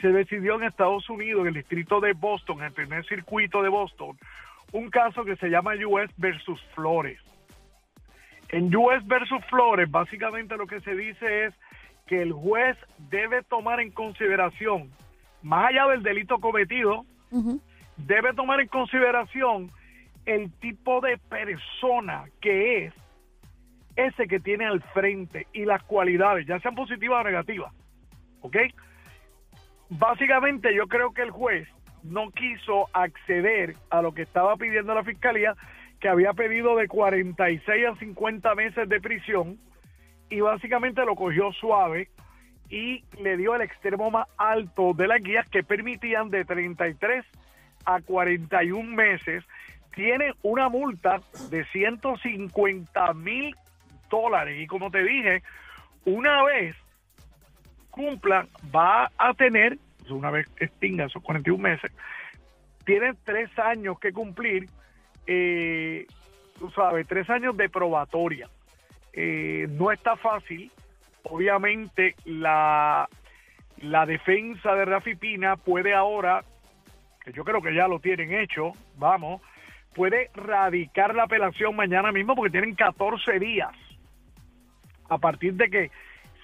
[0.00, 3.68] se decidió en Estados Unidos, en el distrito de Boston, en el primer circuito de
[3.68, 4.16] Boston,
[4.72, 7.18] un caso que se llama US versus Flores.
[8.48, 11.54] En US versus Flores, básicamente lo que se dice es
[12.06, 12.76] que el juez
[13.10, 14.90] debe tomar en consideración,
[15.42, 17.04] más allá del delito cometido,
[17.96, 19.70] debe tomar en consideración
[20.26, 22.94] el tipo de persona que es
[23.96, 27.72] ese que tiene al frente y las cualidades, ya sean positivas o negativas.
[28.40, 28.56] ¿Ok?
[29.90, 31.68] Básicamente yo creo que el juez
[32.02, 35.54] no quiso acceder a lo que estaba pidiendo la fiscalía,
[35.98, 39.58] que había pedido de 46 a 50 meses de prisión,
[40.30, 42.08] y básicamente lo cogió suave
[42.70, 47.26] y le dio el extremo más alto de las guías que permitían de 33
[47.84, 49.44] a 41 meses.
[49.94, 53.56] Tiene una multa de 150 mil
[54.10, 54.60] dólares.
[54.60, 55.42] Y como te dije,
[56.04, 56.76] una vez
[57.90, 61.92] cumpla, va a tener, una vez extinga esos 41 meses,
[62.84, 64.66] tiene tres años que cumplir,
[65.26, 66.06] eh,
[66.58, 68.48] tú sabes, tres años de probatoria.
[69.12, 70.70] Eh, no está fácil,
[71.24, 73.08] obviamente la,
[73.78, 76.42] la defensa de Rafi Pina puede ahora,
[77.24, 79.42] que yo creo que ya lo tienen hecho, vamos,
[79.94, 83.70] puede radicar la apelación mañana mismo porque tienen 14 días
[85.10, 85.90] a partir de que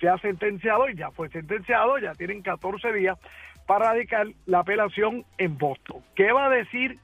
[0.00, 3.18] se ha sentenciado y ya fue sentenciado, ya tienen 14 días
[3.66, 6.02] para radicar la apelación en Boston.
[6.14, 6.98] ¿Qué va a decir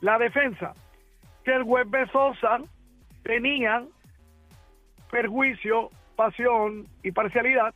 [0.00, 0.72] la defensa?
[1.44, 2.58] Que el juez Besosa
[3.22, 3.84] tenía
[5.10, 7.74] perjuicio, pasión y parcialidad,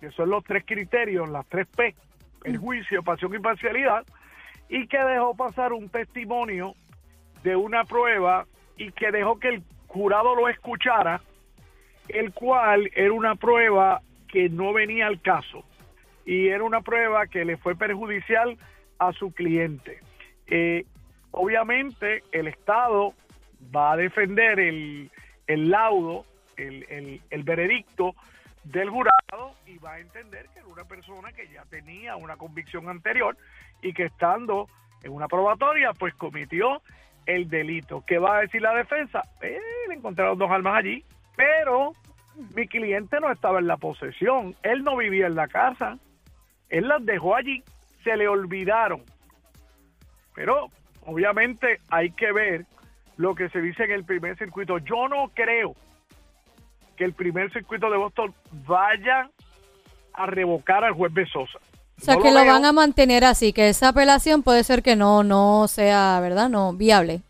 [0.00, 1.94] que son los tres criterios, las tres P,
[2.40, 4.04] perjuicio, pasión y parcialidad,
[4.68, 6.74] y que dejó pasar un testimonio
[7.42, 11.20] de una prueba y que dejó que el jurado lo escuchara,
[12.08, 15.64] el cual era una prueba que no venía al caso
[16.26, 18.56] y era una prueba que le fue perjudicial
[18.98, 20.00] a su cliente.
[20.46, 20.84] Eh,
[21.30, 23.14] obviamente el Estado
[23.74, 25.10] va a defender el,
[25.46, 26.24] el laudo,
[26.56, 28.14] el, el- el veredicto
[28.64, 32.88] del jurado y va a entender que era una persona que ya tenía una convicción
[32.88, 33.36] anterior
[33.80, 34.68] y que estando
[35.02, 36.82] en una probatoria pues cometió
[37.24, 38.02] el delito.
[38.06, 39.22] ¿Qué va a decir la defensa?
[39.40, 41.04] Eh, le encontraron dos armas allí,
[41.38, 41.92] pero
[42.54, 45.96] mi cliente no estaba en la posesión, él no vivía en la casa,
[46.68, 47.62] él las dejó allí,
[48.04, 49.02] se le olvidaron.
[50.34, 50.68] Pero
[51.06, 52.66] obviamente hay que ver
[53.16, 54.78] lo que se dice en el primer circuito.
[54.78, 55.74] Yo no creo
[56.96, 58.34] que el primer circuito de Boston
[58.66, 59.30] vaya
[60.14, 61.58] a revocar al juez Besosa.
[62.00, 62.52] O sea, No que lo veo.
[62.52, 66.48] van a mantener así, que esa apelación puede ser que no, no sea, ¿verdad?
[66.48, 67.22] No, viable.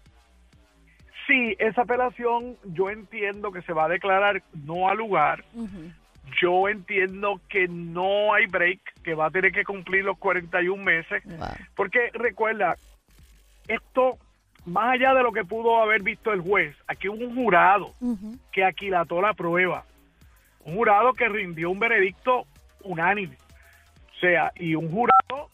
[1.28, 5.44] Sí, esa apelación yo entiendo que se va a declarar no al lugar.
[6.40, 11.22] Yo entiendo que no hay break, que va a tener que cumplir los 41 meses.
[11.24, 11.48] Wow.
[11.76, 12.76] Porque recuerda,
[13.68, 14.16] esto,
[14.64, 17.92] más allá de lo que pudo haber visto el juez, aquí hubo un jurado
[18.50, 19.84] que aquilató la prueba.
[20.64, 22.46] Un jurado que rindió un veredicto
[22.84, 23.36] unánime.
[24.16, 25.50] O sea, y un jurado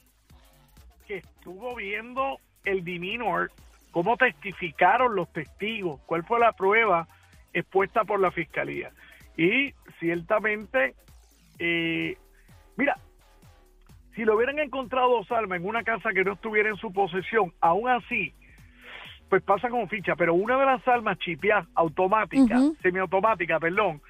[1.06, 3.50] que estuvo viendo el demeanor,
[3.94, 7.06] cómo testificaron los testigos, cuál fue la prueba
[7.52, 8.90] expuesta por la fiscalía.
[9.36, 10.96] Y ciertamente,
[11.60, 12.18] eh,
[12.76, 12.98] mira,
[14.16, 17.88] si lo hubieran encontrado Salma en una casa que no estuviera en su posesión, aún
[17.88, 18.34] así,
[19.28, 22.76] pues pasa como ficha, pero una de las armas chipeadas automáticas, Ujú.
[22.82, 24.02] semiautomática, perdón,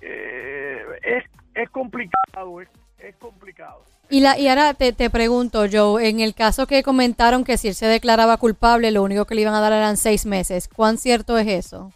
[0.00, 2.70] eh, es, es complicado, es,
[3.02, 3.84] es complicado.
[4.08, 7.68] Y, la, y ahora te, te pregunto, Joe, en el caso que comentaron que si
[7.68, 10.98] él se declaraba culpable, lo único que le iban a dar eran seis meses, ¿cuán
[10.98, 11.92] cierto es eso?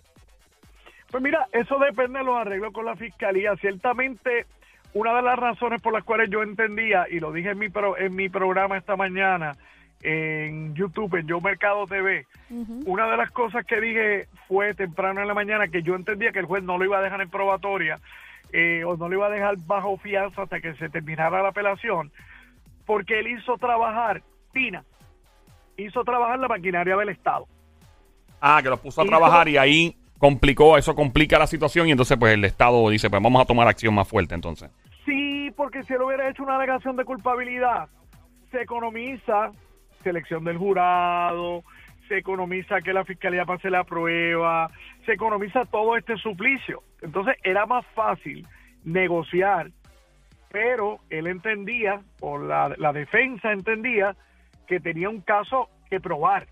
[1.10, 3.54] Pues mira, eso depende de los arreglos con la fiscalía.
[3.60, 4.46] Ciertamente,
[4.94, 7.98] una de las razones por las cuales yo entendía, y lo dije en mi, pro-
[7.98, 9.56] en mi programa esta mañana
[10.02, 12.26] en YouTube, en Yo Mercado TV,
[12.84, 16.40] una de las cosas que dije fue temprano en la mañana que yo entendía que
[16.40, 17.98] el juez no lo iba a dejar en probatoria
[18.52, 22.12] eh, o no lo iba a dejar bajo fianza hasta que se terminara la apelación,
[22.87, 24.85] porque él hizo trabajar, Pina,
[25.76, 27.46] hizo trabajar la maquinaria del Estado.
[28.40, 31.90] Ah, que los puso a Hizo- trabajar y ahí complicó, eso complica la situación y
[31.92, 34.70] entonces pues el Estado dice, pues vamos a tomar acción más fuerte entonces.
[35.04, 37.88] Sí, porque si él hubiera hecho una alegación de culpabilidad,
[38.50, 39.50] se economiza
[40.02, 41.62] selección del jurado,
[42.09, 44.70] se economiza que la fiscalía pase la prueba,
[45.04, 46.82] se economiza todo este suplicio.
[47.02, 48.46] Entonces era más fácil
[48.84, 49.70] negociar,
[50.50, 54.16] pero él entendía, o la, la defensa entendía,
[54.66, 56.46] que tenía un caso que probar.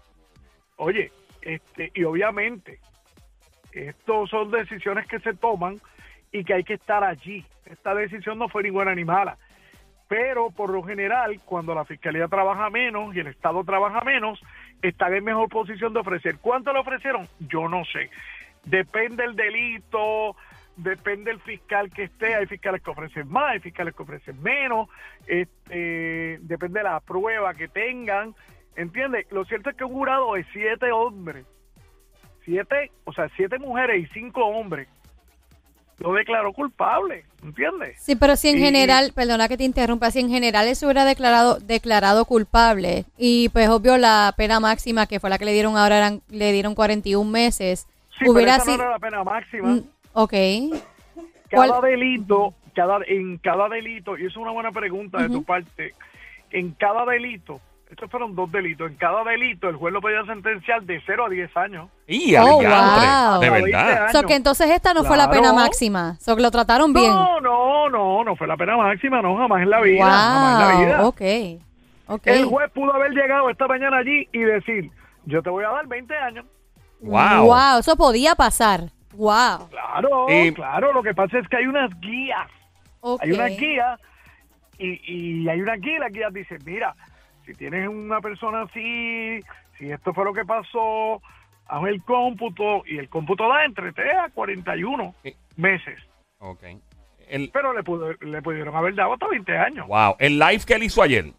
[0.76, 1.12] Oye,
[1.42, 2.78] este, y obviamente,
[3.72, 5.80] estos son decisiones que se toman
[6.30, 7.44] y que hay que estar allí.
[7.66, 9.36] Esta decisión no fue ninguna ni mala.
[10.08, 14.40] Pero por lo general, cuando la fiscalía trabaja menos y el Estado trabaja menos,
[14.82, 16.36] están en mejor posición de ofrecer.
[16.38, 17.26] ¿Cuánto le ofrecieron?
[17.40, 18.10] Yo no sé.
[18.64, 20.36] Depende el delito,
[20.76, 22.34] depende el fiscal que esté.
[22.34, 24.88] Hay fiscales que ofrecen más, hay fiscales que ofrecen menos.
[25.26, 28.34] Este, depende de la prueba que tengan.
[28.76, 29.26] ¿Entiendes?
[29.30, 31.44] Lo cierto es que un jurado de siete hombres,
[32.44, 34.88] siete, o sea, siete mujeres y cinco hombres,
[35.98, 37.24] lo declaró culpable.
[37.42, 38.00] ¿Entiendes?
[38.00, 40.86] Sí, pero si en Y- general, perdona que te interrumpa, si en general él se
[40.86, 45.52] hubiera declarado, declarado culpable y pues obvio la pena máxima que fue la que le
[45.52, 47.86] dieron ahora eran, le dieron 41 meses,
[48.24, 48.82] Sí, hubiera pero esa no sido...
[48.84, 49.68] era la pena máxima.
[49.68, 49.80] Mm,
[50.12, 50.32] ok.
[51.50, 55.36] cada ¿Cuál- delito, cada, en cada delito, y eso es una buena pregunta de tu
[55.38, 55.44] Ujú.
[55.44, 55.94] parte,
[56.50, 60.82] en cada delito, estos fueron dos delitos, en cada delito el juez lo podía sentenciar
[60.84, 61.90] de 0 a 10 años.
[62.06, 63.40] Y Oh, wow.
[63.40, 63.98] de Veinte verdad.
[64.04, 64.12] años.
[64.12, 65.42] So que entonces esta no fue la Claro.
[65.42, 67.10] pena máxima, so que lo trataron bien.
[67.12, 70.58] No, no, no, no fue la pena máxima, no, jamás en la vida, jamás en
[70.58, 71.58] la wow, vida.
[71.58, 71.62] ok.
[72.14, 72.26] Ok.
[72.28, 74.90] El juez pudo haber llegado esta mañana allí y decir,
[75.26, 76.46] yo te voy a dar 20 años.
[77.02, 77.44] Wow.
[77.46, 78.90] Wow, eso podía pasar.
[79.14, 79.68] Wow.
[79.70, 82.48] Claro, Y- claro, lo que pasa es que hay unas guías.
[83.20, 83.98] Hay una guía
[84.78, 86.94] y, y hay una guía y la guía dice, mira,
[87.44, 89.40] si tienes una persona así,
[89.78, 91.20] si esto fue lo que pasó,
[91.66, 95.34] haz el cómputo y el cómputo da entre 3 a 41 Sí.
[95.56, 95.98] meses.
[96.38, 96.62] Ok.
[97.28, 99.86] El, Pero le, pudo- le pudieron haber dado hasta 20 años.
[99.88, 100.14] wow.
[100.18, 101.32] El live que él hizo ayer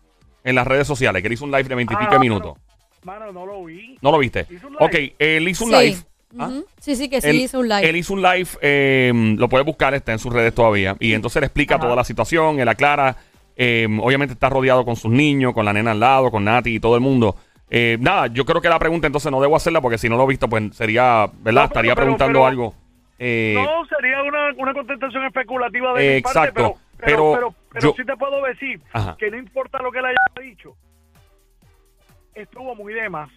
[0.44, 2.58] en las redes sociales, que él hizo un live de 20 y pico Ah, minutos.
[3.04, 3.98] Mano, no lo vi.
[4.02, 4.46] ¿No lo viste?
[4.50, 4.86] Hizo un live.
[4.86, 5.78] Ok, él hizo un Sí.
[5.78, 5.98] live.
[6.40, 6.50] ¿Ah?
[6.80, 7.88] Sí, sí, que sí Él- hizo un live.
[7.88, 10.96] Él hizo un live, eh, lo puede buscar, está en sus redes todavía.
[11.00, 11.84] Y entonces le explica Ajá.
[11.84, 13.16] toda la situación, él aclara.
[13.56, 16.80] eh, obviamente está rodeado con sus niños, con la nena al lado, con Nati y
[16.80, 17.36] todo el mundo.
[17.70, 20.24] Eh, nada, yo creo que la pregunta entonces no debo hacerla porque si no lo
[20.24, 21.62] he visto, pues sería, ¿verdad?
[21.62, 22.74] No, Estaría pero- preguntando pero- algo.
[23.20, 27.56] Eh, no, sería una, una contestación especulativa de mi Exacto, parte, pero, pero, pero pero,
[27.74, 29.16] pero yo- sí te puedo decir Ajá.
[29.20, 30.18] que no importa lo que le haya
[30.50, 30.76] dicho,
[32.36, 33.30] estuvo muy de más.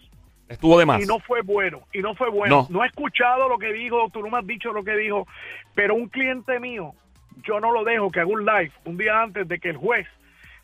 [0.49, 1.03] estuvo de más.
[1.03, 2.67] y no fue bueno, y no fue bueno.
[2.71, 2.79] No.
[2.79, 2.85] No.
[2.85, 5.27] he escuchado lo que dijo, tú no me has dicho lo que dijo,
[5.75, 6.93] pero un cliente mío,
[7.45, 10.07] yo no lo dejo que haga un live un día antes de que el juez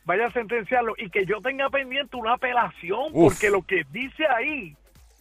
[0.05, 3.33] vaya a sentenciarlo y que yo tenga pendiente una apelación, Uf.
[3.35, 4.75] porque lo que dice ahí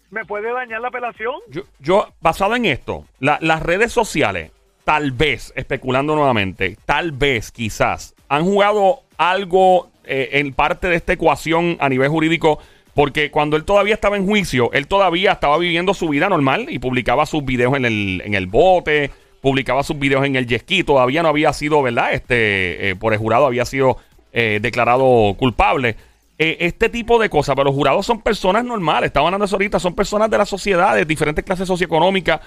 [0.09, 1.35] me puede dañar la apelación.
[1.49, 4.51] Yo, yo, basado en esto, la- las redes sociales,
[4.83, 11.13] tal vez, especulando nuevamente, tal vez, quizás, han jugado algo eh, en parte de esta
[11.13, 12.59] ecuación a nivel jurídico,
[12.93, 16.79] porque cuando él todavía estaba en juicio, él todavía estaba viviendo su vida normal y
[16.79, 21.23] publicaba sus videos en el, en el bote, publicaba sus videos en el ski, todavía
[21.23, 22.13] no había sido, ¿verdad?
[22.13, 23.97] Este, eh, por el jurado había sido
[24.33, 25.95] eh, declarado culpable.
[26.37, 27.55] eh, este tipo de cosas.
[27.55, 29.07] Pero los jurados son personas normales.
[29.07, 29.79] Estaban hablando eso ahorita.
[29.79, 32.41] Son personas de la sociedad, de diferentes clases socioeconómicas,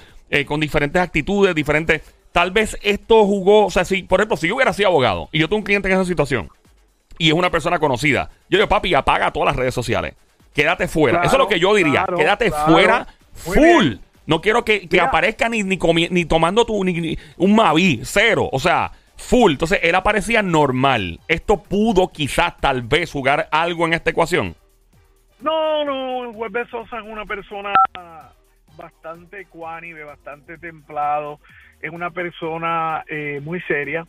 [0.47, 2.03] con diferentes actitudes, diferentes.
[2.33, 3.67] Tal vez esto jugó.
[3.67, 5.89] O sea, si, por ejemplo, si yo hubiera sido abogado y yo tengo un cliente
[5.89, 6.49] en esa situación
[7.19, 10.15] y es una persona conocida, yo digo, papi, apaga todas las redes sociales.
[10.55, 11.19] Quédate fuera.
[11.19, 12.05] Claro, Eso es lo que yo diría.
[12.05, 12.67] claro, Quédate claro.
[12.73, 13.07] fuera
[13.47, 13.85] Muy full.
[13.89, 14.01] bien.
[14.27, 18.01] No quiero que, que aparezca ni, ni, comi- ni tomando tu, ni, ni un Mavi,
[18.05, 18.49] cero.
[18.53, 19.53] O sea, full.
[19.53, 21.21] Entonces, él aparecía normal.
[21.29, 24.55] Esto pudo quizás, tal vez, jugar algo en esta ecuación.
[25.41, 27.73] No, no, de Sosa es una persona
[28.77, 31.39] bastante ecuánime, bastante templado,
[31.83, 34.07] es una persona eh, muy seria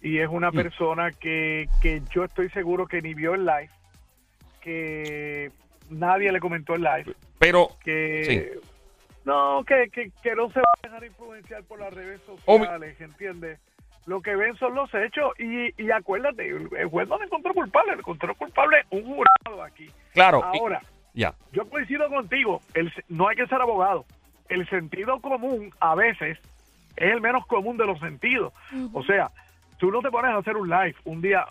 [0.00, 3.70] y es una persona que, que yo estoy seguro que ni vio el live,
[4.60, 5.50] que
[5.90, 8.58] nadie le comentó el live, Pero, que
[9.24, 13.58] no, que, que, que no se va a dejar influenciar por las redes sociales, ¿entiendes?
[14.06, 17.92] Lo que ven son los hechos y, y acuérdate, el juez no le encontró culpable,
[17.94, 19.90] le encontró culpable un jurado aquí.
[20.12, 20.42] claro.
[20.54, 20.80] y- Ahora,
[21.12, 21.34] ya.
[21.52, 24.04] yo coincido contigo, el, no hay que ser abogado.
[24.48, 26.38] El sentido común a veces
[26.96, 28.52] es el menos común de los sentidos.
[28.92, 29.28] O sea,
[29.78, 31.44] tú no te pones a hacer un live un día,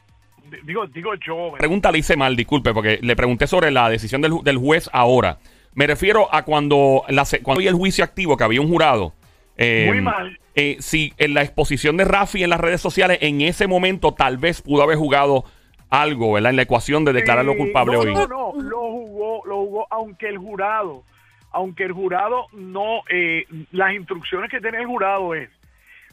[0.64, 4.34] digo, digo yo, pregunta le hice mal, disculpe, porque le pregunté sobre la decisión del,
[4.44, 5.38] del juez ahora.
[5.74, 9.14] Me refiero a cuando, la, cuando había el juicio activo, que había un jurado.
[9.58, 10.40] eh, Muy mal.
[10.56, 14.38] eh, si en la exposición de Rafi en las redes sociales, en ese momento tal
[14.38, 15.44] vez pudo haber jugado
[15.90, 16.50] algo, ¿verdad?
[16.52, 18.14] En la ecuación de declararlo Sí, culpable no, hoy.
[18.14, 21.04] No, no, lo jugó, lo jugó, aunque el jurado,
[21.52, 25.50] aunque el jurado no, eh, las instrucciones que tiene el jurado es,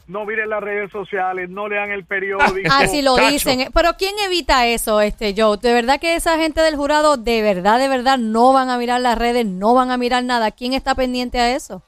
[0.07, 2.69] no miren las redes sociales, no lean el periódico.
[2.71, 3.29] Así lo Chacho.
[3.29, 3.69] dicen.
[3.73, 5.57] Pero ¿quién evita eso, este Joe?
[5.57, 8.99] De verdad que esa gente del jurado, de verdad, de verdad, no van a mirar
[9.01, 10.51] las redes, no van a mirar nada.
[10.51, 11.81] ¿Quién está pendiente a eso?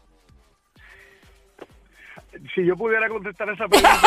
[2.54, 3.99] Si yo pudiera contestar esa pregunta,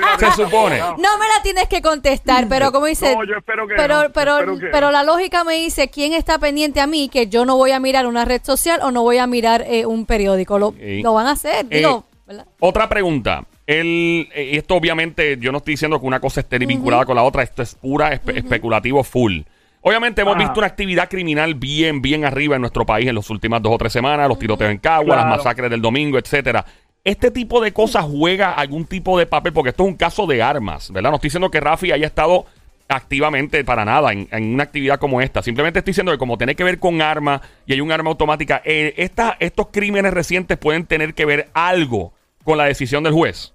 [0.00, 0.78] no Se supone.
[0.78, 4.10] No me la tienes que contestar, pero como dice, No, yo espero que pero, no,
[4.12, 4.92] pero, espero que pero no.
[4.92, 8.06] la lógica me dice quién está pendiente a mí que yo no voy a mirar
[8.06, 10.58] una red social o no voy a mirar eh, un periódico.
[10.58, 12.46] Lo, lo van a hacer, Eh, digo, ¿verdad?
[12.60, 13.44] Otra pregunta.
[13.66, 17.22] El, eh, esto obviamente yo no estoy diciendo que una cosa esté vinculada con la
[17.24, 19.40] otra, esto es pura espe- especulativo full.
[19.80, 23.62] Obviamente hemos visto una actividad criminal bien, bien arriba en nuestro país en las últimas
[23.62, 25.28] dos o tres semanas, los tiroteos en Cagua, Claro.
[25.30, 26.64] las masacres del domingo, etcétera.
[27.04, 30.42] Este tipo de cosas juega algún tipo de papel, porque esto es un caso de
[30.42, 31.10] armas, ¿verdad?
[31.10, 32.44] No estoy diciendo que Rafi haya estado
[32.88, 35.42] activamente para nada en, en una actividad como esta.
[35.42, 38.62] Simplemente estoy diciendo que como tiene que ver con armas y hay un arma automática,
[38.64, 42.12] eh, esta- estos crímenes recientes pueden tener que ver algo
[42.48, 43.52] con la decisión del juez.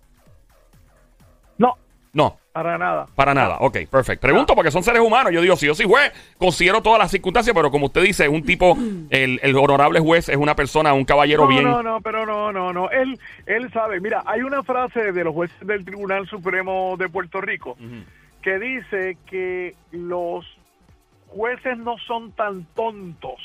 [1.57, 1.73] No,
[2.13, 3.07] No, para nada.
[3.15, 3.57] para nada.
[3.61, 4.21] Ok, perfecto.
[4.27, 5.33] Pregunto porque son seres humanos.
[5.33, 8.29] Yo digo, si yo soy juez, considero todas las circunstancias, pero como usted dice, es
[8.29, 8.77] un tipo,
[9.09, 11.63] el, el honorable juez es una persona, un caballero No, bien.
[11.63, 12.91] no, no, pero no, no, no.
[12.91, 13.99] Él, él sabe.
[13.99, 17.75] Mira, hay una frase de los jueces del Tribunal Supremo de Puerto Rico
[18.43, 20.45] que dice que los
[21.29, 23.39] jueces no son tan tontos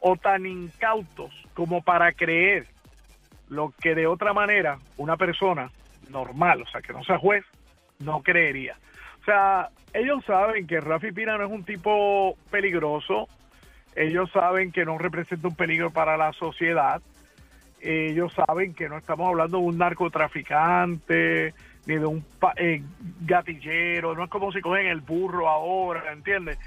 [0.00, 2.66] o tan incautos como para creer
[3.48, 5.70] lo que de otra manera una persona
[6.10, 7.44] normal, o sea, que no sea juez,
[8.00, 8.76] no creería.
[9.22, 13.28] O sea, ellos saben que Rafi Pina no es un tipo peligroso,
[13.94, 17.00] ellos saben que no representa un peligro para la sociedad,
[17.80, 21.54] ellos saben que no estamos hablando de un narcotraficante
[21.86, 22.82] ni de un pa- eh,
[23.20, 26.58] gatillero, no es como si cogen el burro ahora, ¿entiendes?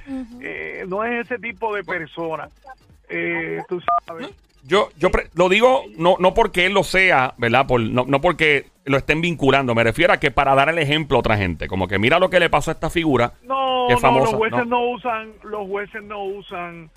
[0.42, 2.48] Eh, no es ese tipo de persona.
[3.10, 4.30] Eh, tú sabes.
[4.64, 7.66] Yo, yo lo digo no, no porque él lo sea, ¿verdad?
[7.66, 9.76] Por, no, no porque lo estén vinculando.
[9.76, 11.68] Me refiero a que para dar el ejemplo a otra gente.
[11.68, 13.34] Como que mira lo que le pasó a esta figura.
[13.44, 14.90] No, que es los jueces no.
[14.90, 16.90] usan, los jueces no usan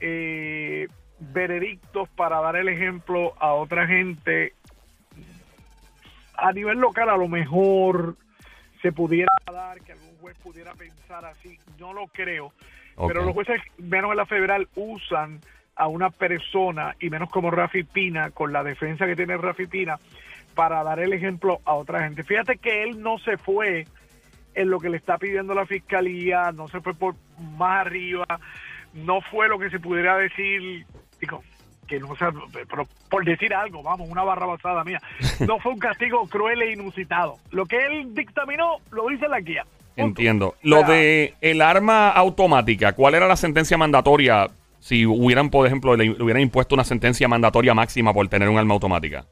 [0.00, 4.54] eh, veredictos para dar el ejemplo a otra gente.
[6.34, 8.16] A nivel local a lo mejor
[8.80, 12.52] se pudiera dar que algún juez pudiera pensar así, no lo creo.
[12.96, 15.40] Pero los jueces, menos en la federal, usan
[15.76, 19.98] a una persona, y menos como Rafi Pina, con la defensa que tiene Rafi Pina,
[20.54, 22.24] para dar el ejemplo a otra gente.
[22.24, 23.86] Fíjate que él no se fue
[24.54, 27.14] en lo que le está pidiendo la fiscalía, no se fue por
[27.56, 28.26] más arriba,
[28.92, 30.84] no fue lo que se pudiera decir,
[31.20, 31.42] digo,
[31.86, 35.00] que no sea, pero por decir algo, vamos, una barra basada mía,
[35.40, 37.36] no fue un castigo cruel e inusitado.
[37.50, 39.64] Lo que él dictaminó lo dice la guía.
[39.96, 40.08] Punto.
[40.20, 40.54] Entiendo.
[40.62, 44.48] Lo O sea, de el arma automática, ¿cuál era la sentencia mandatoria
[44.82, 48.58] si hubieran, por ejemplo, le, le hubieran impuesto una sentencia mandatoria máxima por tener un
[48.58, 49.24] arma automática?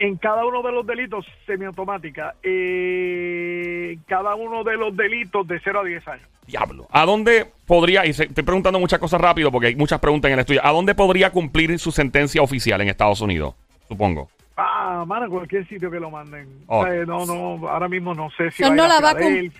[0.00, 5.80] en cada uno de los delitos semiautomática, eh, cada uno de los delitos de 0
[5.80, 6.28] a 10 años.
[6.46, 6.86] Diablo.
[6.90, 10.34] ¿A dónde podría, y se- estoy preguntando muchas cosas rápido porque hay muchas preguntas en
[10.34, 13.54] el estudio, ¿a dónde podría cumplir su sentencia oficial en Estados Unidos?
[13.88, 14.28] Supongo.
[14.56, 16.46] Ah, Ah, mano, cualquier sitio que lo manden.
[16.66, 16.80] Oh.
[16.80, 19.18] O sea, no, no, ahora mismo no sé si a no a la va a.
[19.18, 19.50] Él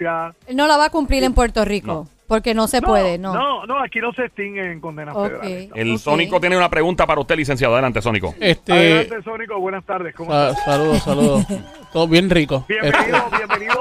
[0.57, 3.33] no la va a cumplir en Puerto Rico, porque no se puede, no.
[3.33, 5.41] No, no, aquí no se extinguen condenas Ok.
[5.41, 5.71] federales.
[5.75, 5.99] El.
[5.99, 7.73] Sónico tiene una pregunta para usted, licenciado.
[7.75, 8.35] Adelante, Sónico.
[8.39, 10.15] Este, Adelante, Sónico, buenas tardes.
[10.15, 10.65] ¿Cómo sa- estás?
[10.65, 11.47] saludos, saludos.
[11.95, 12.65] Todo bien rico.
[12.69, 13.81] Bienvenido, Este, bienvenido,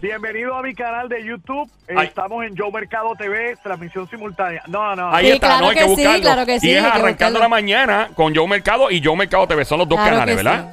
[0.00, 1.68] bienvenido a mi canal de YouTube.
[1.88, 2.06] Eh, Ay.
[2.06, 4.62] Estamos en Joe Mercado TV, transmisión simultánea.
[4.68, 6.20] No, no, Ahí Sí, está, claro no hay que, que sí, buscarlo.
[6.22, 7.38] claro que sí, y es arrancando buscarlo.
[7.40, 9.64] la mañana con Joe Mercado y Joe Mercado TV.
[9.64, 10.69] Son los dos Claro canales, ¿verdad?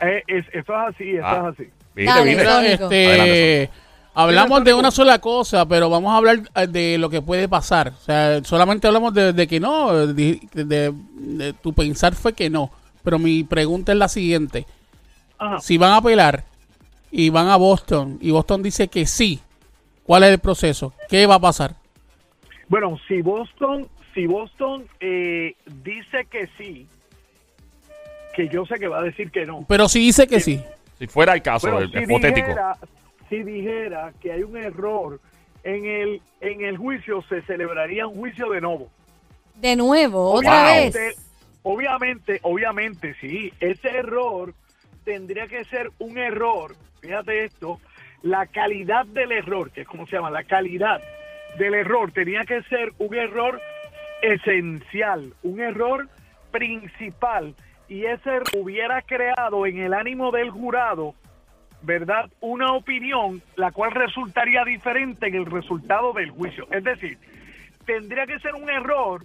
[0.00, 1.52] Eh, es, eso es así, eso Ah.
[1.52, 1.70] es así.
[2.04, 3.70] Dale, mira, este, Adelante,
[4.14, 7.88] hablamos de una sola cosa, pero vamos a hablar eh, de lo que puede pasar.
[7.88, 12.50] O sea, solamente hablamos de, de que no, de, de- de tu pensar fue que
[12.50, 12.70] no.
[13.02, 14.66] Pero mi pregunta es la siguiente.
[15.38, 15.60] Ajá.
[15.60, 16.44] Si van a apelar
[17.10, 19.40] y van a Boston y Boston dice que sí,
[20.04, 20.92] ¿cuál es el proceso?
[21.08, 21.76] ¿Qué va a pasar?
[22.68, 26.88] Bueno, si Boston, si Boston eh, dice que sí,
[28.34, 29.64] que yo sé que va a decir que no.
[29.68, 30.62] Pero si dice que sí.
[30.98, 32.48] Si fuera el caso, Bueno, el- si hipotético.
[32.48, 32.76] dijera,
[33.28, 35.20] si dijera que hay un error
[35.62, 38.90] en el en el juicio, se celebraría un juicio de nuevo.
[39.54, 40.74] De nuevo, otra Wow.
[40.74, 40.94] vez.
[40.94, 41.14] Obviamente,
[41.62, 44.52] obviamente, obviamente, sí, ese error
[45.04, 47.80] tendría que ser un error, fíjate esto,
[48.22, 51.00] la calidad del error, que es como se llama, la calidad
[51.58, 53.60] del error, tenía que ser un error
[54.22, 56.08] esencial, un error
[56.50, 57.54] principal,
[57.88, 61.14] y ese error hubiera creado en el ánimo del jurado,
[61.82, 62.30] ¿verdad?
[62.40, 66.66] Una opinión la cual resultaría diferente en el resultado del juicio.
[66.70, 67.18] Es decir,
[67.84, 69.24] tendría que ser un error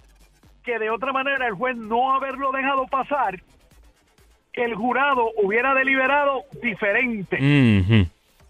[0.64, 3.40] que de otra manera el juez no haberlo dejado pasar,
[4.54, 7.38] el jurado hubiera deliberado diferente.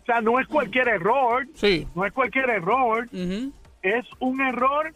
[0.01, 1.87] O sea, no es cualquier error, Sí.
[1.93, 3.07] no es cualquier error,
[3.83, 4.91] es un error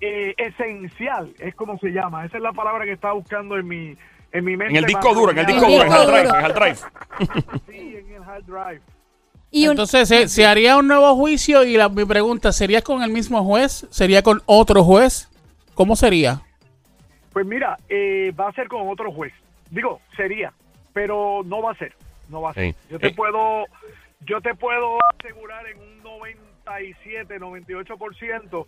[0.00, 2.24] eh, esencial, es como se llama.
[2.24, 3.96] Esa es la palabra que estaba buscando en mi,
[4.34, 4.72] en mi mente.
[4.72, 6.76] En el disco duro, en el disco duro, en el hard drive, en hard drive.
[7.66, 8.80] Sí, en el hard drive.
[9.50, 11.64] Y un- Entonces, ¿se, se haría un nuevo juicio?
[11.64, 13.86] Y la, mi pregunta, ¿sería con el mismo juez?
[13.90, 15.28] ¿Sería con otro juez?
[15.74, 16.42] ¿Cómo sería?
[17.32, 19.32] Pues mira, eh, va a ser con otro juez.
[19.70, 20.52] Digo, sería,
[20.92, 21.94] pero no va a ser.
[22.28, 22.72] No va a ser.
[22.72, 22.76] Sí.
[22.90, 23.14] Yo te Eh.
[23.14, 23.64] puedo,
[24.26, 28.66] yo te puedo asegurar en un 97, 98%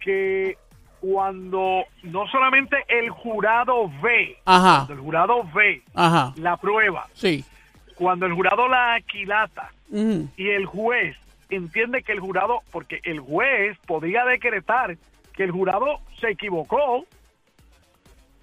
[0.00, 0.56] que
[1.00, 7.44] cuando no solamente el jurado ve, Ajá, cuando el jurado ve ajá, la prueba, sí.
[7.94, 11.16] cuando el jurado la aquilata y el juez
[11.50, 14.98] entiende que el jurado, porque el juez podría decretar
[15.32, 17.04] que el jurado se equivocó,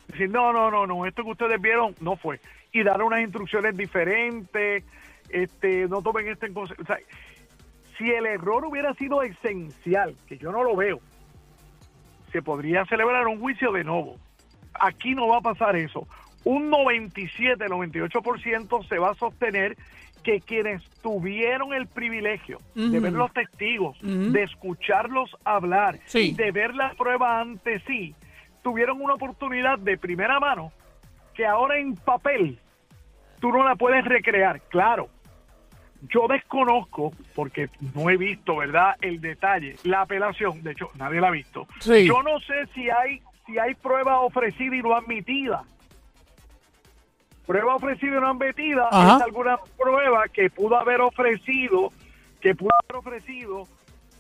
[0.08, 2.39] decir, no, no, no, no, esto que ustedes vieron no fue,
[2.72, 4.84] y dar unas instrucciones diferentes,
[5.30, 6.84] este, no tomen esto en consideración.
[6.84, 7.06] O sea,
[7.97, 10.99] si el error hubiera sido esencial, que yo no lo veo,
[12.36, 14.17] se podría celebrar un juicio de nuevo.
[14.73, 16.05] Aquí no va a pasar eso.
[16.43, 19.77] Un 97, 98% se va a sostener
[20.21, 26.33] que quienes tuvieron el privilegio de ver los testigos, de escucharlos hablar, Sí.
[26.33, 28.13] de ver la prueba ante sí,
[28.63, 30.73] tuvieron una oportunidad de primera mano
[31.36, 32.59] que ahora en papel
[33.39, 34.59] tú no la puedes recrear.
[34.69, 35.07] Claro,
[36.01, 41.27] yo desconozco, porque no he visto, ¿verdad?, el detalle, la apelación, de hecho, nadie la
[41.27, 41.67] ha visto.
[41.79, 42.05] Sí.
[42.05, 45.63] Yo no sé si hay, si hay prueba ofrecida y no admitida.
[47.45, 49.17] Prueba ofrecida y no admitida Ajá.
[49.17, 51.91] es alguna prueba que pudo haber ofrecido,
[52.41, 53.67] que pudo haber ofrecido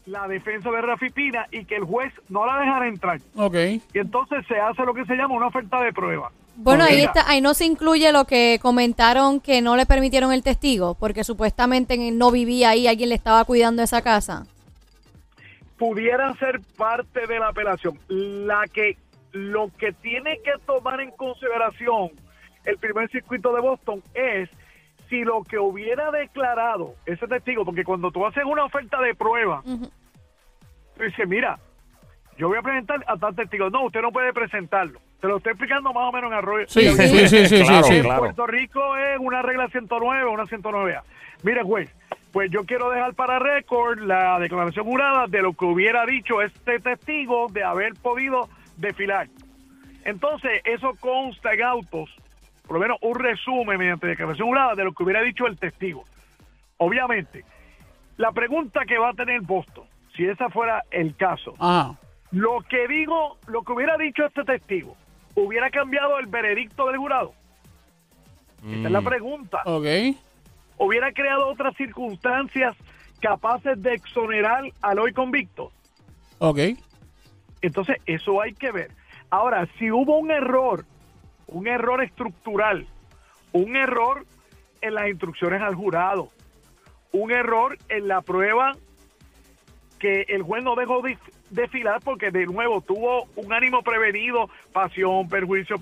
[0.05, 3.19] la defensa de Rafi Pina y que el juez no la dejara entrar.
[3.35, 3.55] Ok.
[3.93, 6.31] Y entonces se hace lo que se llama una oferta de prueba.
[6.57, 10.41] Bueno, ahí está, ahí no se incluye lo que comentaron que no le permitieron el
[10.41, 14.45] testigo, porque supuestamente no vivía ahí, alguien le estaba cuidando esa casa.
[15.77, 17.99] pudiera ser parte de la apelación.
[18.07, 18.97] La que
[19.33, 22.11] lo que tiene que tomar en consideración
[22.63, 24.49] el primer circuito de Boston es
[25.09, 29.61] si lo que hubiera declarado ese testigo, porque cuando tú haces una oferta de prueba,
[29.63, 31.59] tú dices, mira,
[32.37, 33.69] yo voy a presentar a tal testigo.
[33.69, 34.99] No, usted no puede presentarlo.
[35.21, 36.65] Te lo estoy explicando más o menos en arroyo.
[36.67, 37.95] Sí, sí, sí, sí, sí, Claro, sí.
[37.95, 38.19] En claro.
[38.19, 41.01] Puerto Rico es una regla 109, una 109A.
[41.43, 41.89] Mire, juez,
[42.31, 46.79] pues yo quiero dejar para récord la declaración jurada de lo que hubiera dicho este
[46.79, 49.27] testigo de haber podido desfilar.
[50.03, 52.09] Entonces, eso consta en autos,
[52.67, 56.03] por lo menos un resumen mediante declaración jurada de lo que hubiera dicho el testigo.
[56.77, 57.45] Obviamente,
[58.17, 59.85] la pregunta que va a tener Boston,
[60.15, 61.95] si esa fuera el caso, Ajá.
[62.31, 64.95] lo que digo, lo que hubiera dicho este testigo,
[65.35, 67.33] ¿hubiera cambiado el veredicto del jurado?
[68.67, 69.05] Esa es la Mm.
[69.05, 69.61] pregunta.
[69.65, 69.85] Ok.
[70.77, 72.75] ¿Hubiera creado otras circunstancias
[73.21, 75.71] capaces de exonerar al hoy convicto?
[76.39, 76.59] Ok.
[77.61, 78.91] Entonces, eso hay que ver.
[79.29, 80.85] Ahora, si hubo un error,
[81.47, 82.87] un error estructural,
[83.51, 84.25] un error
[84.81, 86.29] en las instrucciones al jurado,
[87.11, 88.75] un error en la prueba
[89.99, 91.17] que el juez no dejó de
[91.49, 95.77] desfilar porque de nuevo tuvo un ánimo prevenido, pasión, perjuicio,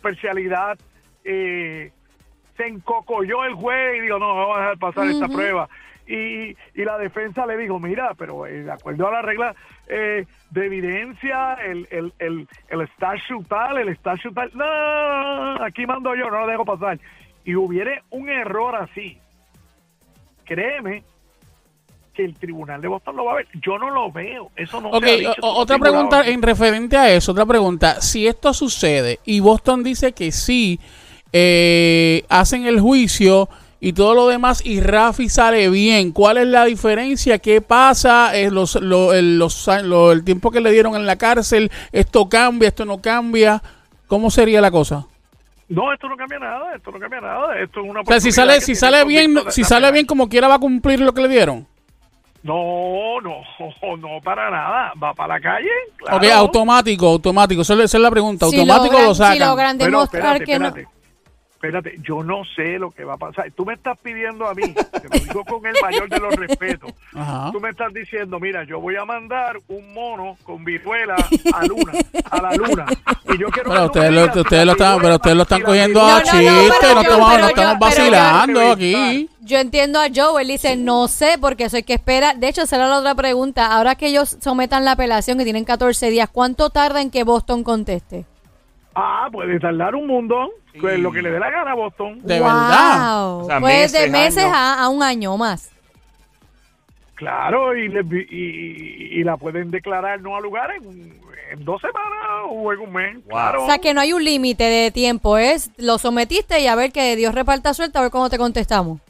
[0.00, 0.78] parcialidad,
[1.24, 1.92] eh,
[2.56, 5.68] se encocolló el juez y dijo, no, vamos a dejar pasar esta prueba.
[6.06, 9.54] Y, y la defensa le dijo, mira, pero eh, de acuerdo a la regla
[9.90, 16.14] eh, de evidencia, el, el, el, el statute tal, el statute tal, no, aquí mando
[16.14, 16.98] yo, no lo dejo pasar.
[17.44, 19.18] Y hubiere un error así,
[20.44, 21.02] créeme
[22.14, 23.48] que el tribunal de Boston lo va a ver.
[23.62, 27.10] Yo no lo veo, eso no Ok, se ha dicho, otra pregunta en referente a
[27.10, 28.00] eso, otra pregunta.
[28.00, 30.80] Si esto sucede y Boston dice que sí,
[31.32, 33.48] eh, hacen el juicio
[33.80, 37.38] y todo lo demás y Rafi sale bien, ¿cuál es la diferencia?
[37.38, 38.36] ¿Qué pasa?
[38.36, 41.70] Eh, los, lo- el, los a- lo- el tiempo que le dieron en la cárcel,
[41.92, 43.62] ¿esto cambia, esto no cambia?
[44.06, 45.06] ¿Cómo sería la cosa?
[45.68, 48.32] No, esto no cambia nada, esto no cambia nada, esto es una O sea, si
[48.32, 51.28] sale, si sale bien, si sale bien como quiera va a cumplir lo que le
[51.28, 51.66] dieron.
[52.42, 53.36] No, no,
[53.98, 55.68] no para nada, va para la calle.
[55.96, 56.16] Claro.
[56.16, 59.38] Ok, automático, automático, esa es esa es la pregunta, Si automático logran- lo si sacan.
[59.38, 60.90] logran Pero demostrar espérate, que no.
[61.62, 63.50] Espérate, yo no sé lo que va a pasar.
[63.54, 66.90] Tú me estás pidiendo a mí, te lo digo con el mayor de los respetos.
[67.14, 67.50] Ajá.
[67.52, 71.16] Tú me estás diciendo, mira, yo voy a mandar un mono con viruela
[71.52, 71.92] a luna,
[72.30, 72.86] a la luna.
[73.28, 75.60] Y yo quiero que Pero ustedes lo, ustedes la lo están, pero ustedes lo están
[75.62, 78.60] cogiendo a viruela- No, no, no, chiste, pero no estamos, no yo- estamos yo- vacilando
[78.72, 79.28] aquí.
[79.42, 82.36] Yo entiendo a Joe, él dice, no sé, porque eso hay que esperar.
[82.36, 83.66] De hecho, será la otra pregunta.
[83.74, 87.64] Ahora que ellos sometan la apelación, que tienen 14 días, ¿cuánto tarda en que Boston
[87.64, 88.24] conteste?
[88.94, 92.20] Ah, puede tardar un mundo, pues lo que le dé la gana a Boston.
[92.22, 92.48] De wow.
[92.48, 93.36] verdad.
[93.38, 95.70] O sea, pues de meses, a, a un año más.
[97.14, 98.00] Claro, y, le-
[98.30, 101.20] y, y la pueden declarar no a lugar en,
[101.52, 103.18] en dos semanas o en un mes.
[103.28, 103.64] Claro.
[103.64, 106.92] O sea, que no hay un límite de tiempo, es lo sometiste y a ver
[106.92, 109.00] que Dios reparta suerte, a ver cómo te contestamos.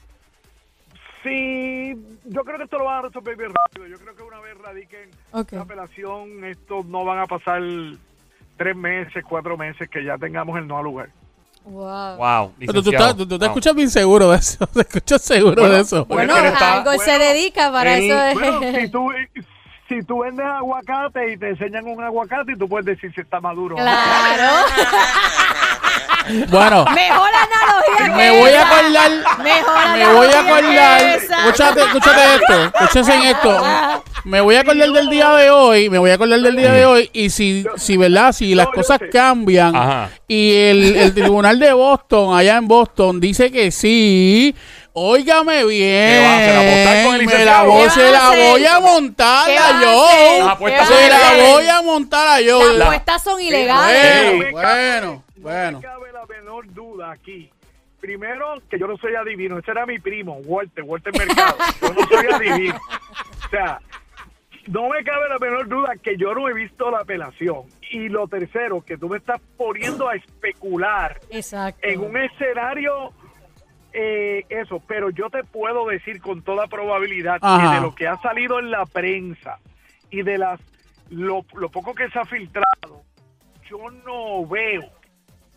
[1.23, 1.95] Sí,
[2.25, 3.87] yo creo que esto lo van a resolver bien rápido.
[3.87, 5.53] Yo creo que una vez radiquen Ok.
[5.53, 7.63] la apelación, estos no van a pasar
[8.57, 11.11] tres meses, cuatro meses que ya tengamos el no a lugar.
[11.65, 12.17] Wow.
[12.17, 12.53] Wow.
[12.59, 13.05] Pero tú, licenciado.
[13.05, 13.53] estás- tú- tú te Wow.
[13.53, 14.67] escuchas bien seguro de eso.
[14.75, 16.05] Te escuchas seguro Bueno, de eso.
[16.07, 18.21] Bueno, está- algo se dedica para eso.
[18.23, 19.09] es- Bueno, si tú,
[19.89, 23.41] si tú vendes aguacate y te enseñan un aguacate y tú puedes decir si está
[23.41, 23.77] maduro.
[23.77, 23.85] o no.
[23.85, 24.65] Claro.
[26.49, 29.11] Bueno, Mejor analogía me voy a acordar.
[29.43, 31.03] Mejor Me voy a analogía acordar.
[31.03, 32.65] Escúchate, escúchate esto.
[32.65, 33.63] Escúchese en esto.
[34.25, 35.89] Me voy a acordar del día de hoy.
[35.89, 37.11] Me voy a acordar del día de hoy.
[37.13, 40.11] Y si, si verdad, si las cosas cambian Ajá.
[40.29, 44.55] y el, el tribunal de Boston, allá en Boston, dice que sí.
[44.93, 46.11] Óigame bien.
[46.11, 46.57] ¿Qué va a hacer?
[46.57, 49.81] ¿Apostar con el Me la voy, ¿Qué se a la voy a montar ¿Qué a
[49.81, 50.07] yo.
[50.87, 52.73] Se la voy a montar a yo.
[52.73, 54.53] Las apuestas son ilegales.
[54.53, 57.49] Bueno, Bueno, No cabe la menor duda aquí.
[58.01, 59.59] Primero, que yo no soy adivino.
[59.59, 61.57] Ese era mi primo, Walter, Walter Mercado.
[61.81, 62.77] Yo no soy adivino.
[62.77, 63.81] O sea,
[64.71, 67.65] no me cabe la menor duda que yo no he visto la apelación.
[67.91, 71.81] Y lo tercero, que tú me estás poniendo a especular Exacto.
[71.87, 73.13] en un escenario
[73.93, 77.71] eh, eso, pero yo te puedo decir con toda probabilidad Ajá.
[77.71, 79.59] que de lo que ha salido en la prensa
[80.11, 80.61] y de las
[81.09, 83.03] lo, lo poco que se ha filtrado,
[83.69, 84.83] yo no veo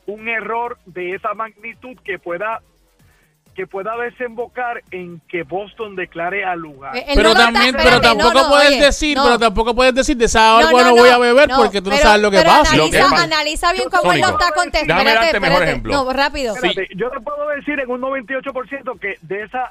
[0.08, 2.64] un error de esa magnitud que pueda
[3.54, 6.96] que pueda desembocar en que Boston declare al lugar.
[6.98, 9.24] Eh, él Pero no también, pero tampoco no, no, puedes oye, decir, no.
[9.26, 11.90] pero tampoco puedes decir de esa agua no, no, voy a beber no, porque tú
[11.92, 12.76] no sabes lo que pero pasa.
[12.76, 14.94] Lo que Analiza, pasa- analiza bien cómo él lo está contestando.
[14.94, 15.72] déjame Espérate, darte mejor espérate.
[15.72, 15.94] ejemplo.
[15.94, 16.54] No, rápido.
[16.56, 16.68] Sí.
[16.68, 19.70] Espérate, yo te puedo decir en un 98% que de esa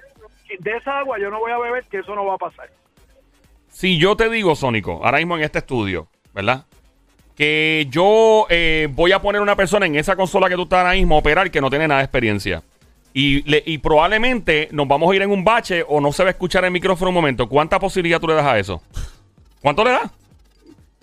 [0.61, 2.69] de esa agua yo no voy a beber, que eso no va a pasar.
[3.71, 6.67] Si yo te digo, Sónico, ahora mismo en este estudio, ¿verdad?
[7.35, 10.93] Que yo eh, voy a poner una persona en esa consola que tú estás ahora
[10.93, 12.63] mismo a operar que no tiene nada de experiencia.
[13.15, 16.31] Y, le- y probablemente nos vamos a ir en un bache o no se va
[16.31, 17.49] a escuchar el micrófono un momento.
[17.49, 18.81] ¿Cuánta posibilidad tú le das a eso?
[19.61, 20.11] ¿Cuánto le das?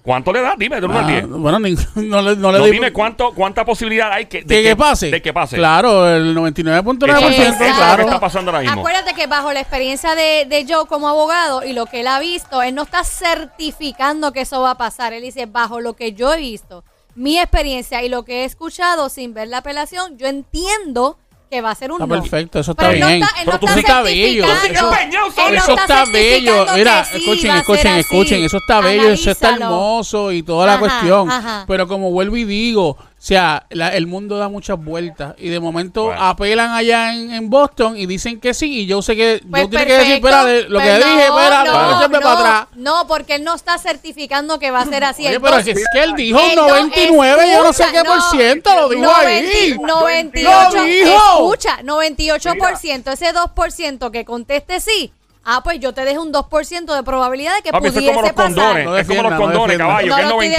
[0.02, 0.56] ¿Cuánto le das?
[0.58, 1.28] Dime, de uno al Ah, 10.
[1.28, 4.56] bueno, ni- no le, no le No, digo- dime cuánto, cuánta posibilidad hay que, de
[4.56, 5.12] ¿De que pase?
[5.12, 5.58] De que pase.
[5.58, 7.28] Claro, el 99.9%, Exacto.
[7.28, 8.04] Eso es lo que claro.
[8.06, 8.80] está pasando ahora mismo.
[8.80, 12.20] Acuérdate que bajo la experiencia de, de Joe como abogado y lo que él ha
[12.20, 15.14] visto, él no está certificando que eso va a pasar.
[15.14, 16.84] Él dice, bajo lo que yo he visto,
[17.16, 21.18] mi experiencia y lo que he escuchado sin ver la apelación, yo entiendo
[21.50, 22.22] que va a ser un Está no.
[22.22, 23.24] perfecto, eso Pero está no bien.
[23.24, 24.44] está- él Pero no tú está sí está bello.
[24.46, 26.66] Eso- no Eso está bello.
[26.76, 28.44] Mira, sí escuchen, escuchen, escuchen.
[28.44, 31.32] Eso está bello, eso está hermoso y toda la Ajá, cuestión.
[31.32, 31.66] ajá.
[31.68, 35.60] Pero como vuelvo y digo, O sea, la- el mundo da muchas vueltas y de
[35.60, 36.24] momento Bueno.
[36.24, 39.70] apelan allá en, en Boston y dicen que sí y yo sé que Pues yo
[39.72, 42.40] tiene que decir, espera, lo que Pues dije, no, espera, no, para echarme no, para
[42.40, 42.68] atrás.
[42.78, 45.24] No, porque él no está certificando que va a ser así.
[45.26, 47.84] Oye, Él pero es que, es que él dijo Él no 99, yo no sé
[47.84, 49.76] escucha, qué por ciento, lo dijo ahí.
[49.78, 51.12] 90, 98, ¡Lo dijo!
[51.34, 55.12] escucha, 98%, ese 2% que conteste sí,
[55.46, 58.14] ah, pues yo te dejo un 2% de probabilidad de que Papi, eso es pudiese
[58.14, 58.54] como los pasar.
[58.54, 58.86] condones.
[58.86, 59.86] No es como los no condones, defienda.
[59.88, 60.50] caballo, No que es lo estoy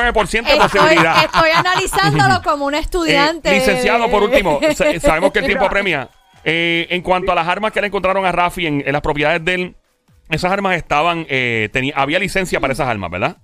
[0.00, 1.24] 99.9% de Estoy, posibilidad.
[1.24, 3.50] estoy analizándolo como un estudiante.
[3.50, 5.70] Eh, licenciado, por último, sa- sabemos que el tiempo Mira.
[5.70, 6.08] premia.
[6.44, 9.44] Eh, en cuanto a las armas que le encontraron a Rafi en, en las propiedades
[9.44, 9.76] de él,
[10.30, 13.36] esas armas estaban, eh, tenía, había licencia para esas armas, ¿verdad?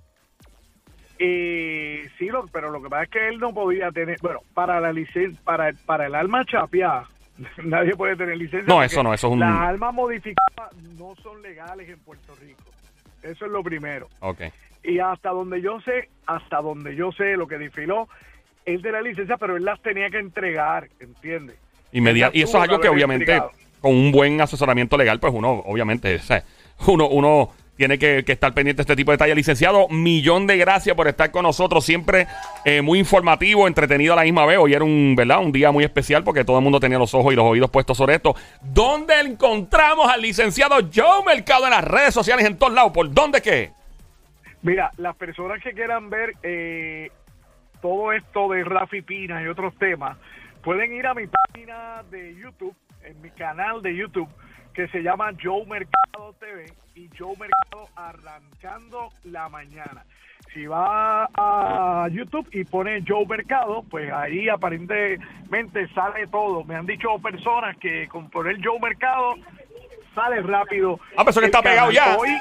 [1.19, 4.79] Eh, sí, lo- pero lo que pasa es que él no podía tener, bueno, para
[4.79, 7.07] la licencia, para, para el alma chapeada,
[7.63, 8.73] nadie puede tener licencia.
[8.73, 12.63] No, eso no, eso es un- Las armas modificadas no son legales en Puerto Rico.
[13.23, 14.07] Eso es lo primero.
[14.19, 14.41] Ok.
[14.83, 18.07] Y hasta donde yo sé, hasta donde yo sé lo que disfiló,
[18.65, 21.57] él tenía licencia, pero él las tenía que entregar, ¿entiendes?
[21.91, 23.51] Inmedia- Él y eso es algo que obviamente entregado.
[23.81, 26.43] con un buen asesoramiento legal, pues uno, obviamente, o sea,
[26.87, 29.35] uno, uno tiene que, estar pendiente de este tipo de detalles.
[29.35, 32.27] Licenciado, millón de gracias por estar con nosotros, siempre
[32.65, 34.57] eh, muy informativo, entretenido a la misma vez.
[34.57, 35.39] Hoy era un, ¿verdad?
[35.39, 37.95] un día muy especial porque todo el mundo tenía los ojos y los oídos puestos
[37.95, 38.35] sobre esto.
[38.61, 42.91] ¿Dónde encontramos al licenciado Joe Mercado en las redes sociales en todos lados?
[42.91, 43.71] ¿Por dónde qué?
[44.63, 47.11] Mira, las personas que quieran ver eh,
[47.81, 50.17] todo esto de Rafi Pina y otros temas,
[50.63, 54.27] pueden ir a mi página de YouTube, en mi canal de YouTube,
[54.77, 60.05] que se llama Joe Mercado TV y Joe Mercado Arrancando la Mañana.
[60.53, 66.63] Si va a YouTube y pone Joe Mercado, pues ahí aparentemente sale todo.
[66.63, 69.33] Me han dicho personas que con poner Joe Mercado
[70.13, 70.99] sale rápido.
[71.13, 72.15] Ah, pero eso que está pegado ya.
[72.15, 72.37] Hoy,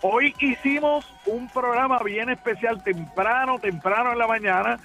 [0.00, 4.78] Hoy hicimos un programa bien especial temprano, temprano en la mañana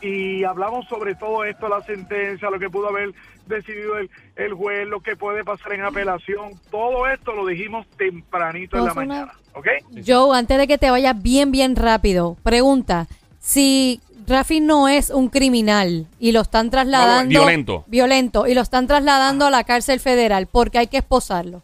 [0.00, 3.12] y hablamos sobre todo esto, la sentencia, lo que pudo haber
[3.46, 8.76] decidido el, el juez, lo que puede pasar en apelación, todo esto lo dijimos tempranito
[8.76, 9.66] en la una- mañana, ¿ok?
[10.06, 13.06] Joe, antes de que te vayas bien, bien rápido, pregunta,
[13.40, 17.30] si Rafi no es un criminal y lo están trasladando...
[17.30, 17.84] violento.
[17.86, 21.62] Violento, y lo están trasladando a la cárcel federal, porque hay que esposarlo.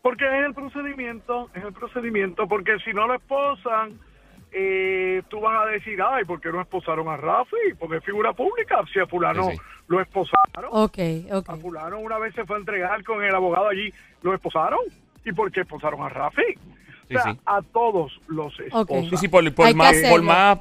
[0.00, 3.98] Porque es el procedimiento, es el procedimiento, porque si no lo esposan,
[4.52, 7.56] eh, tú vas a decir, ay, ¿por qué no esposaron a Rafi?
[7.78, 9.62] Porque es figura pública, si a fulano Sí, sí.
[9.88, 10.70] lo esposaron.
[10.70, 10.98] Ok,
[11.32, 11.48] ok.
[11.50, 13.92] A fulano una vez se fue a entregar con el abogado allí,
[14.22, 14.80] ¿lo esposaron?
[15.24, 16.42] ¿Y por qué esposaron a Rafi?
[17.08, 17.38] Sí, o sea, sí.
[17.46, 19.08] a todos los esposan.
[19.10, 19.42] Sí, sí, por,
[19.74, 20.58] más, por más,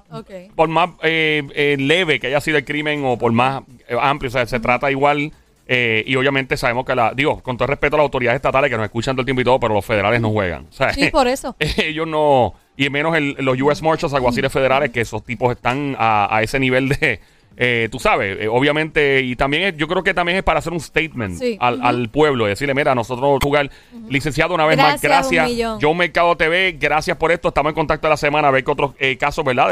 [0.56, 4.30] por más eh, eh, leve que haya sido el crimen o por más eh, amplio,
[4.30, 5.32] o sea, se trata igual.
[5.68, 8.78] Eh, y obviamente sabemos que la, digo, con todo respeto a las autoridades estatales que
[8.78, 10.68] nos escuchan todo el tiempo y todo, pero los federales no juegan.
[10.70, 11.56] O sea, Sí, por eso.
[11.60, 16.34] ellos no, y menos el- los US Marshals, alguaciles federales, que esos tipos están a,
[16.36, 17.20] a ese nivel de,
[17.60, 20.72] eh, tú sabes, eh, obviamente, y también es- yo creo que también es para hacer
[20.72, 21.58] un statement Sí.
[21.60, 23.70] al, pueblo, decirle, mira, nosotros jugar,
[24.10, 25.50] licenciado una vez más, Gracias.
[25.80, 28.72] Yo Mercado TV, gracias por esto, estamos en contacto de la semana, a ver qué
[28.72, 29.70] otros eh, casos, ¿verdad?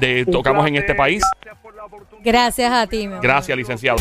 [0.00, 1.22] De, tocamos en este país.
[1.42, 2.24] Gracias por la oportunidad.
[2.24, 3.20] Gracias a ti, mi amor.
[3.22, 3.98] Gracias, licenciado.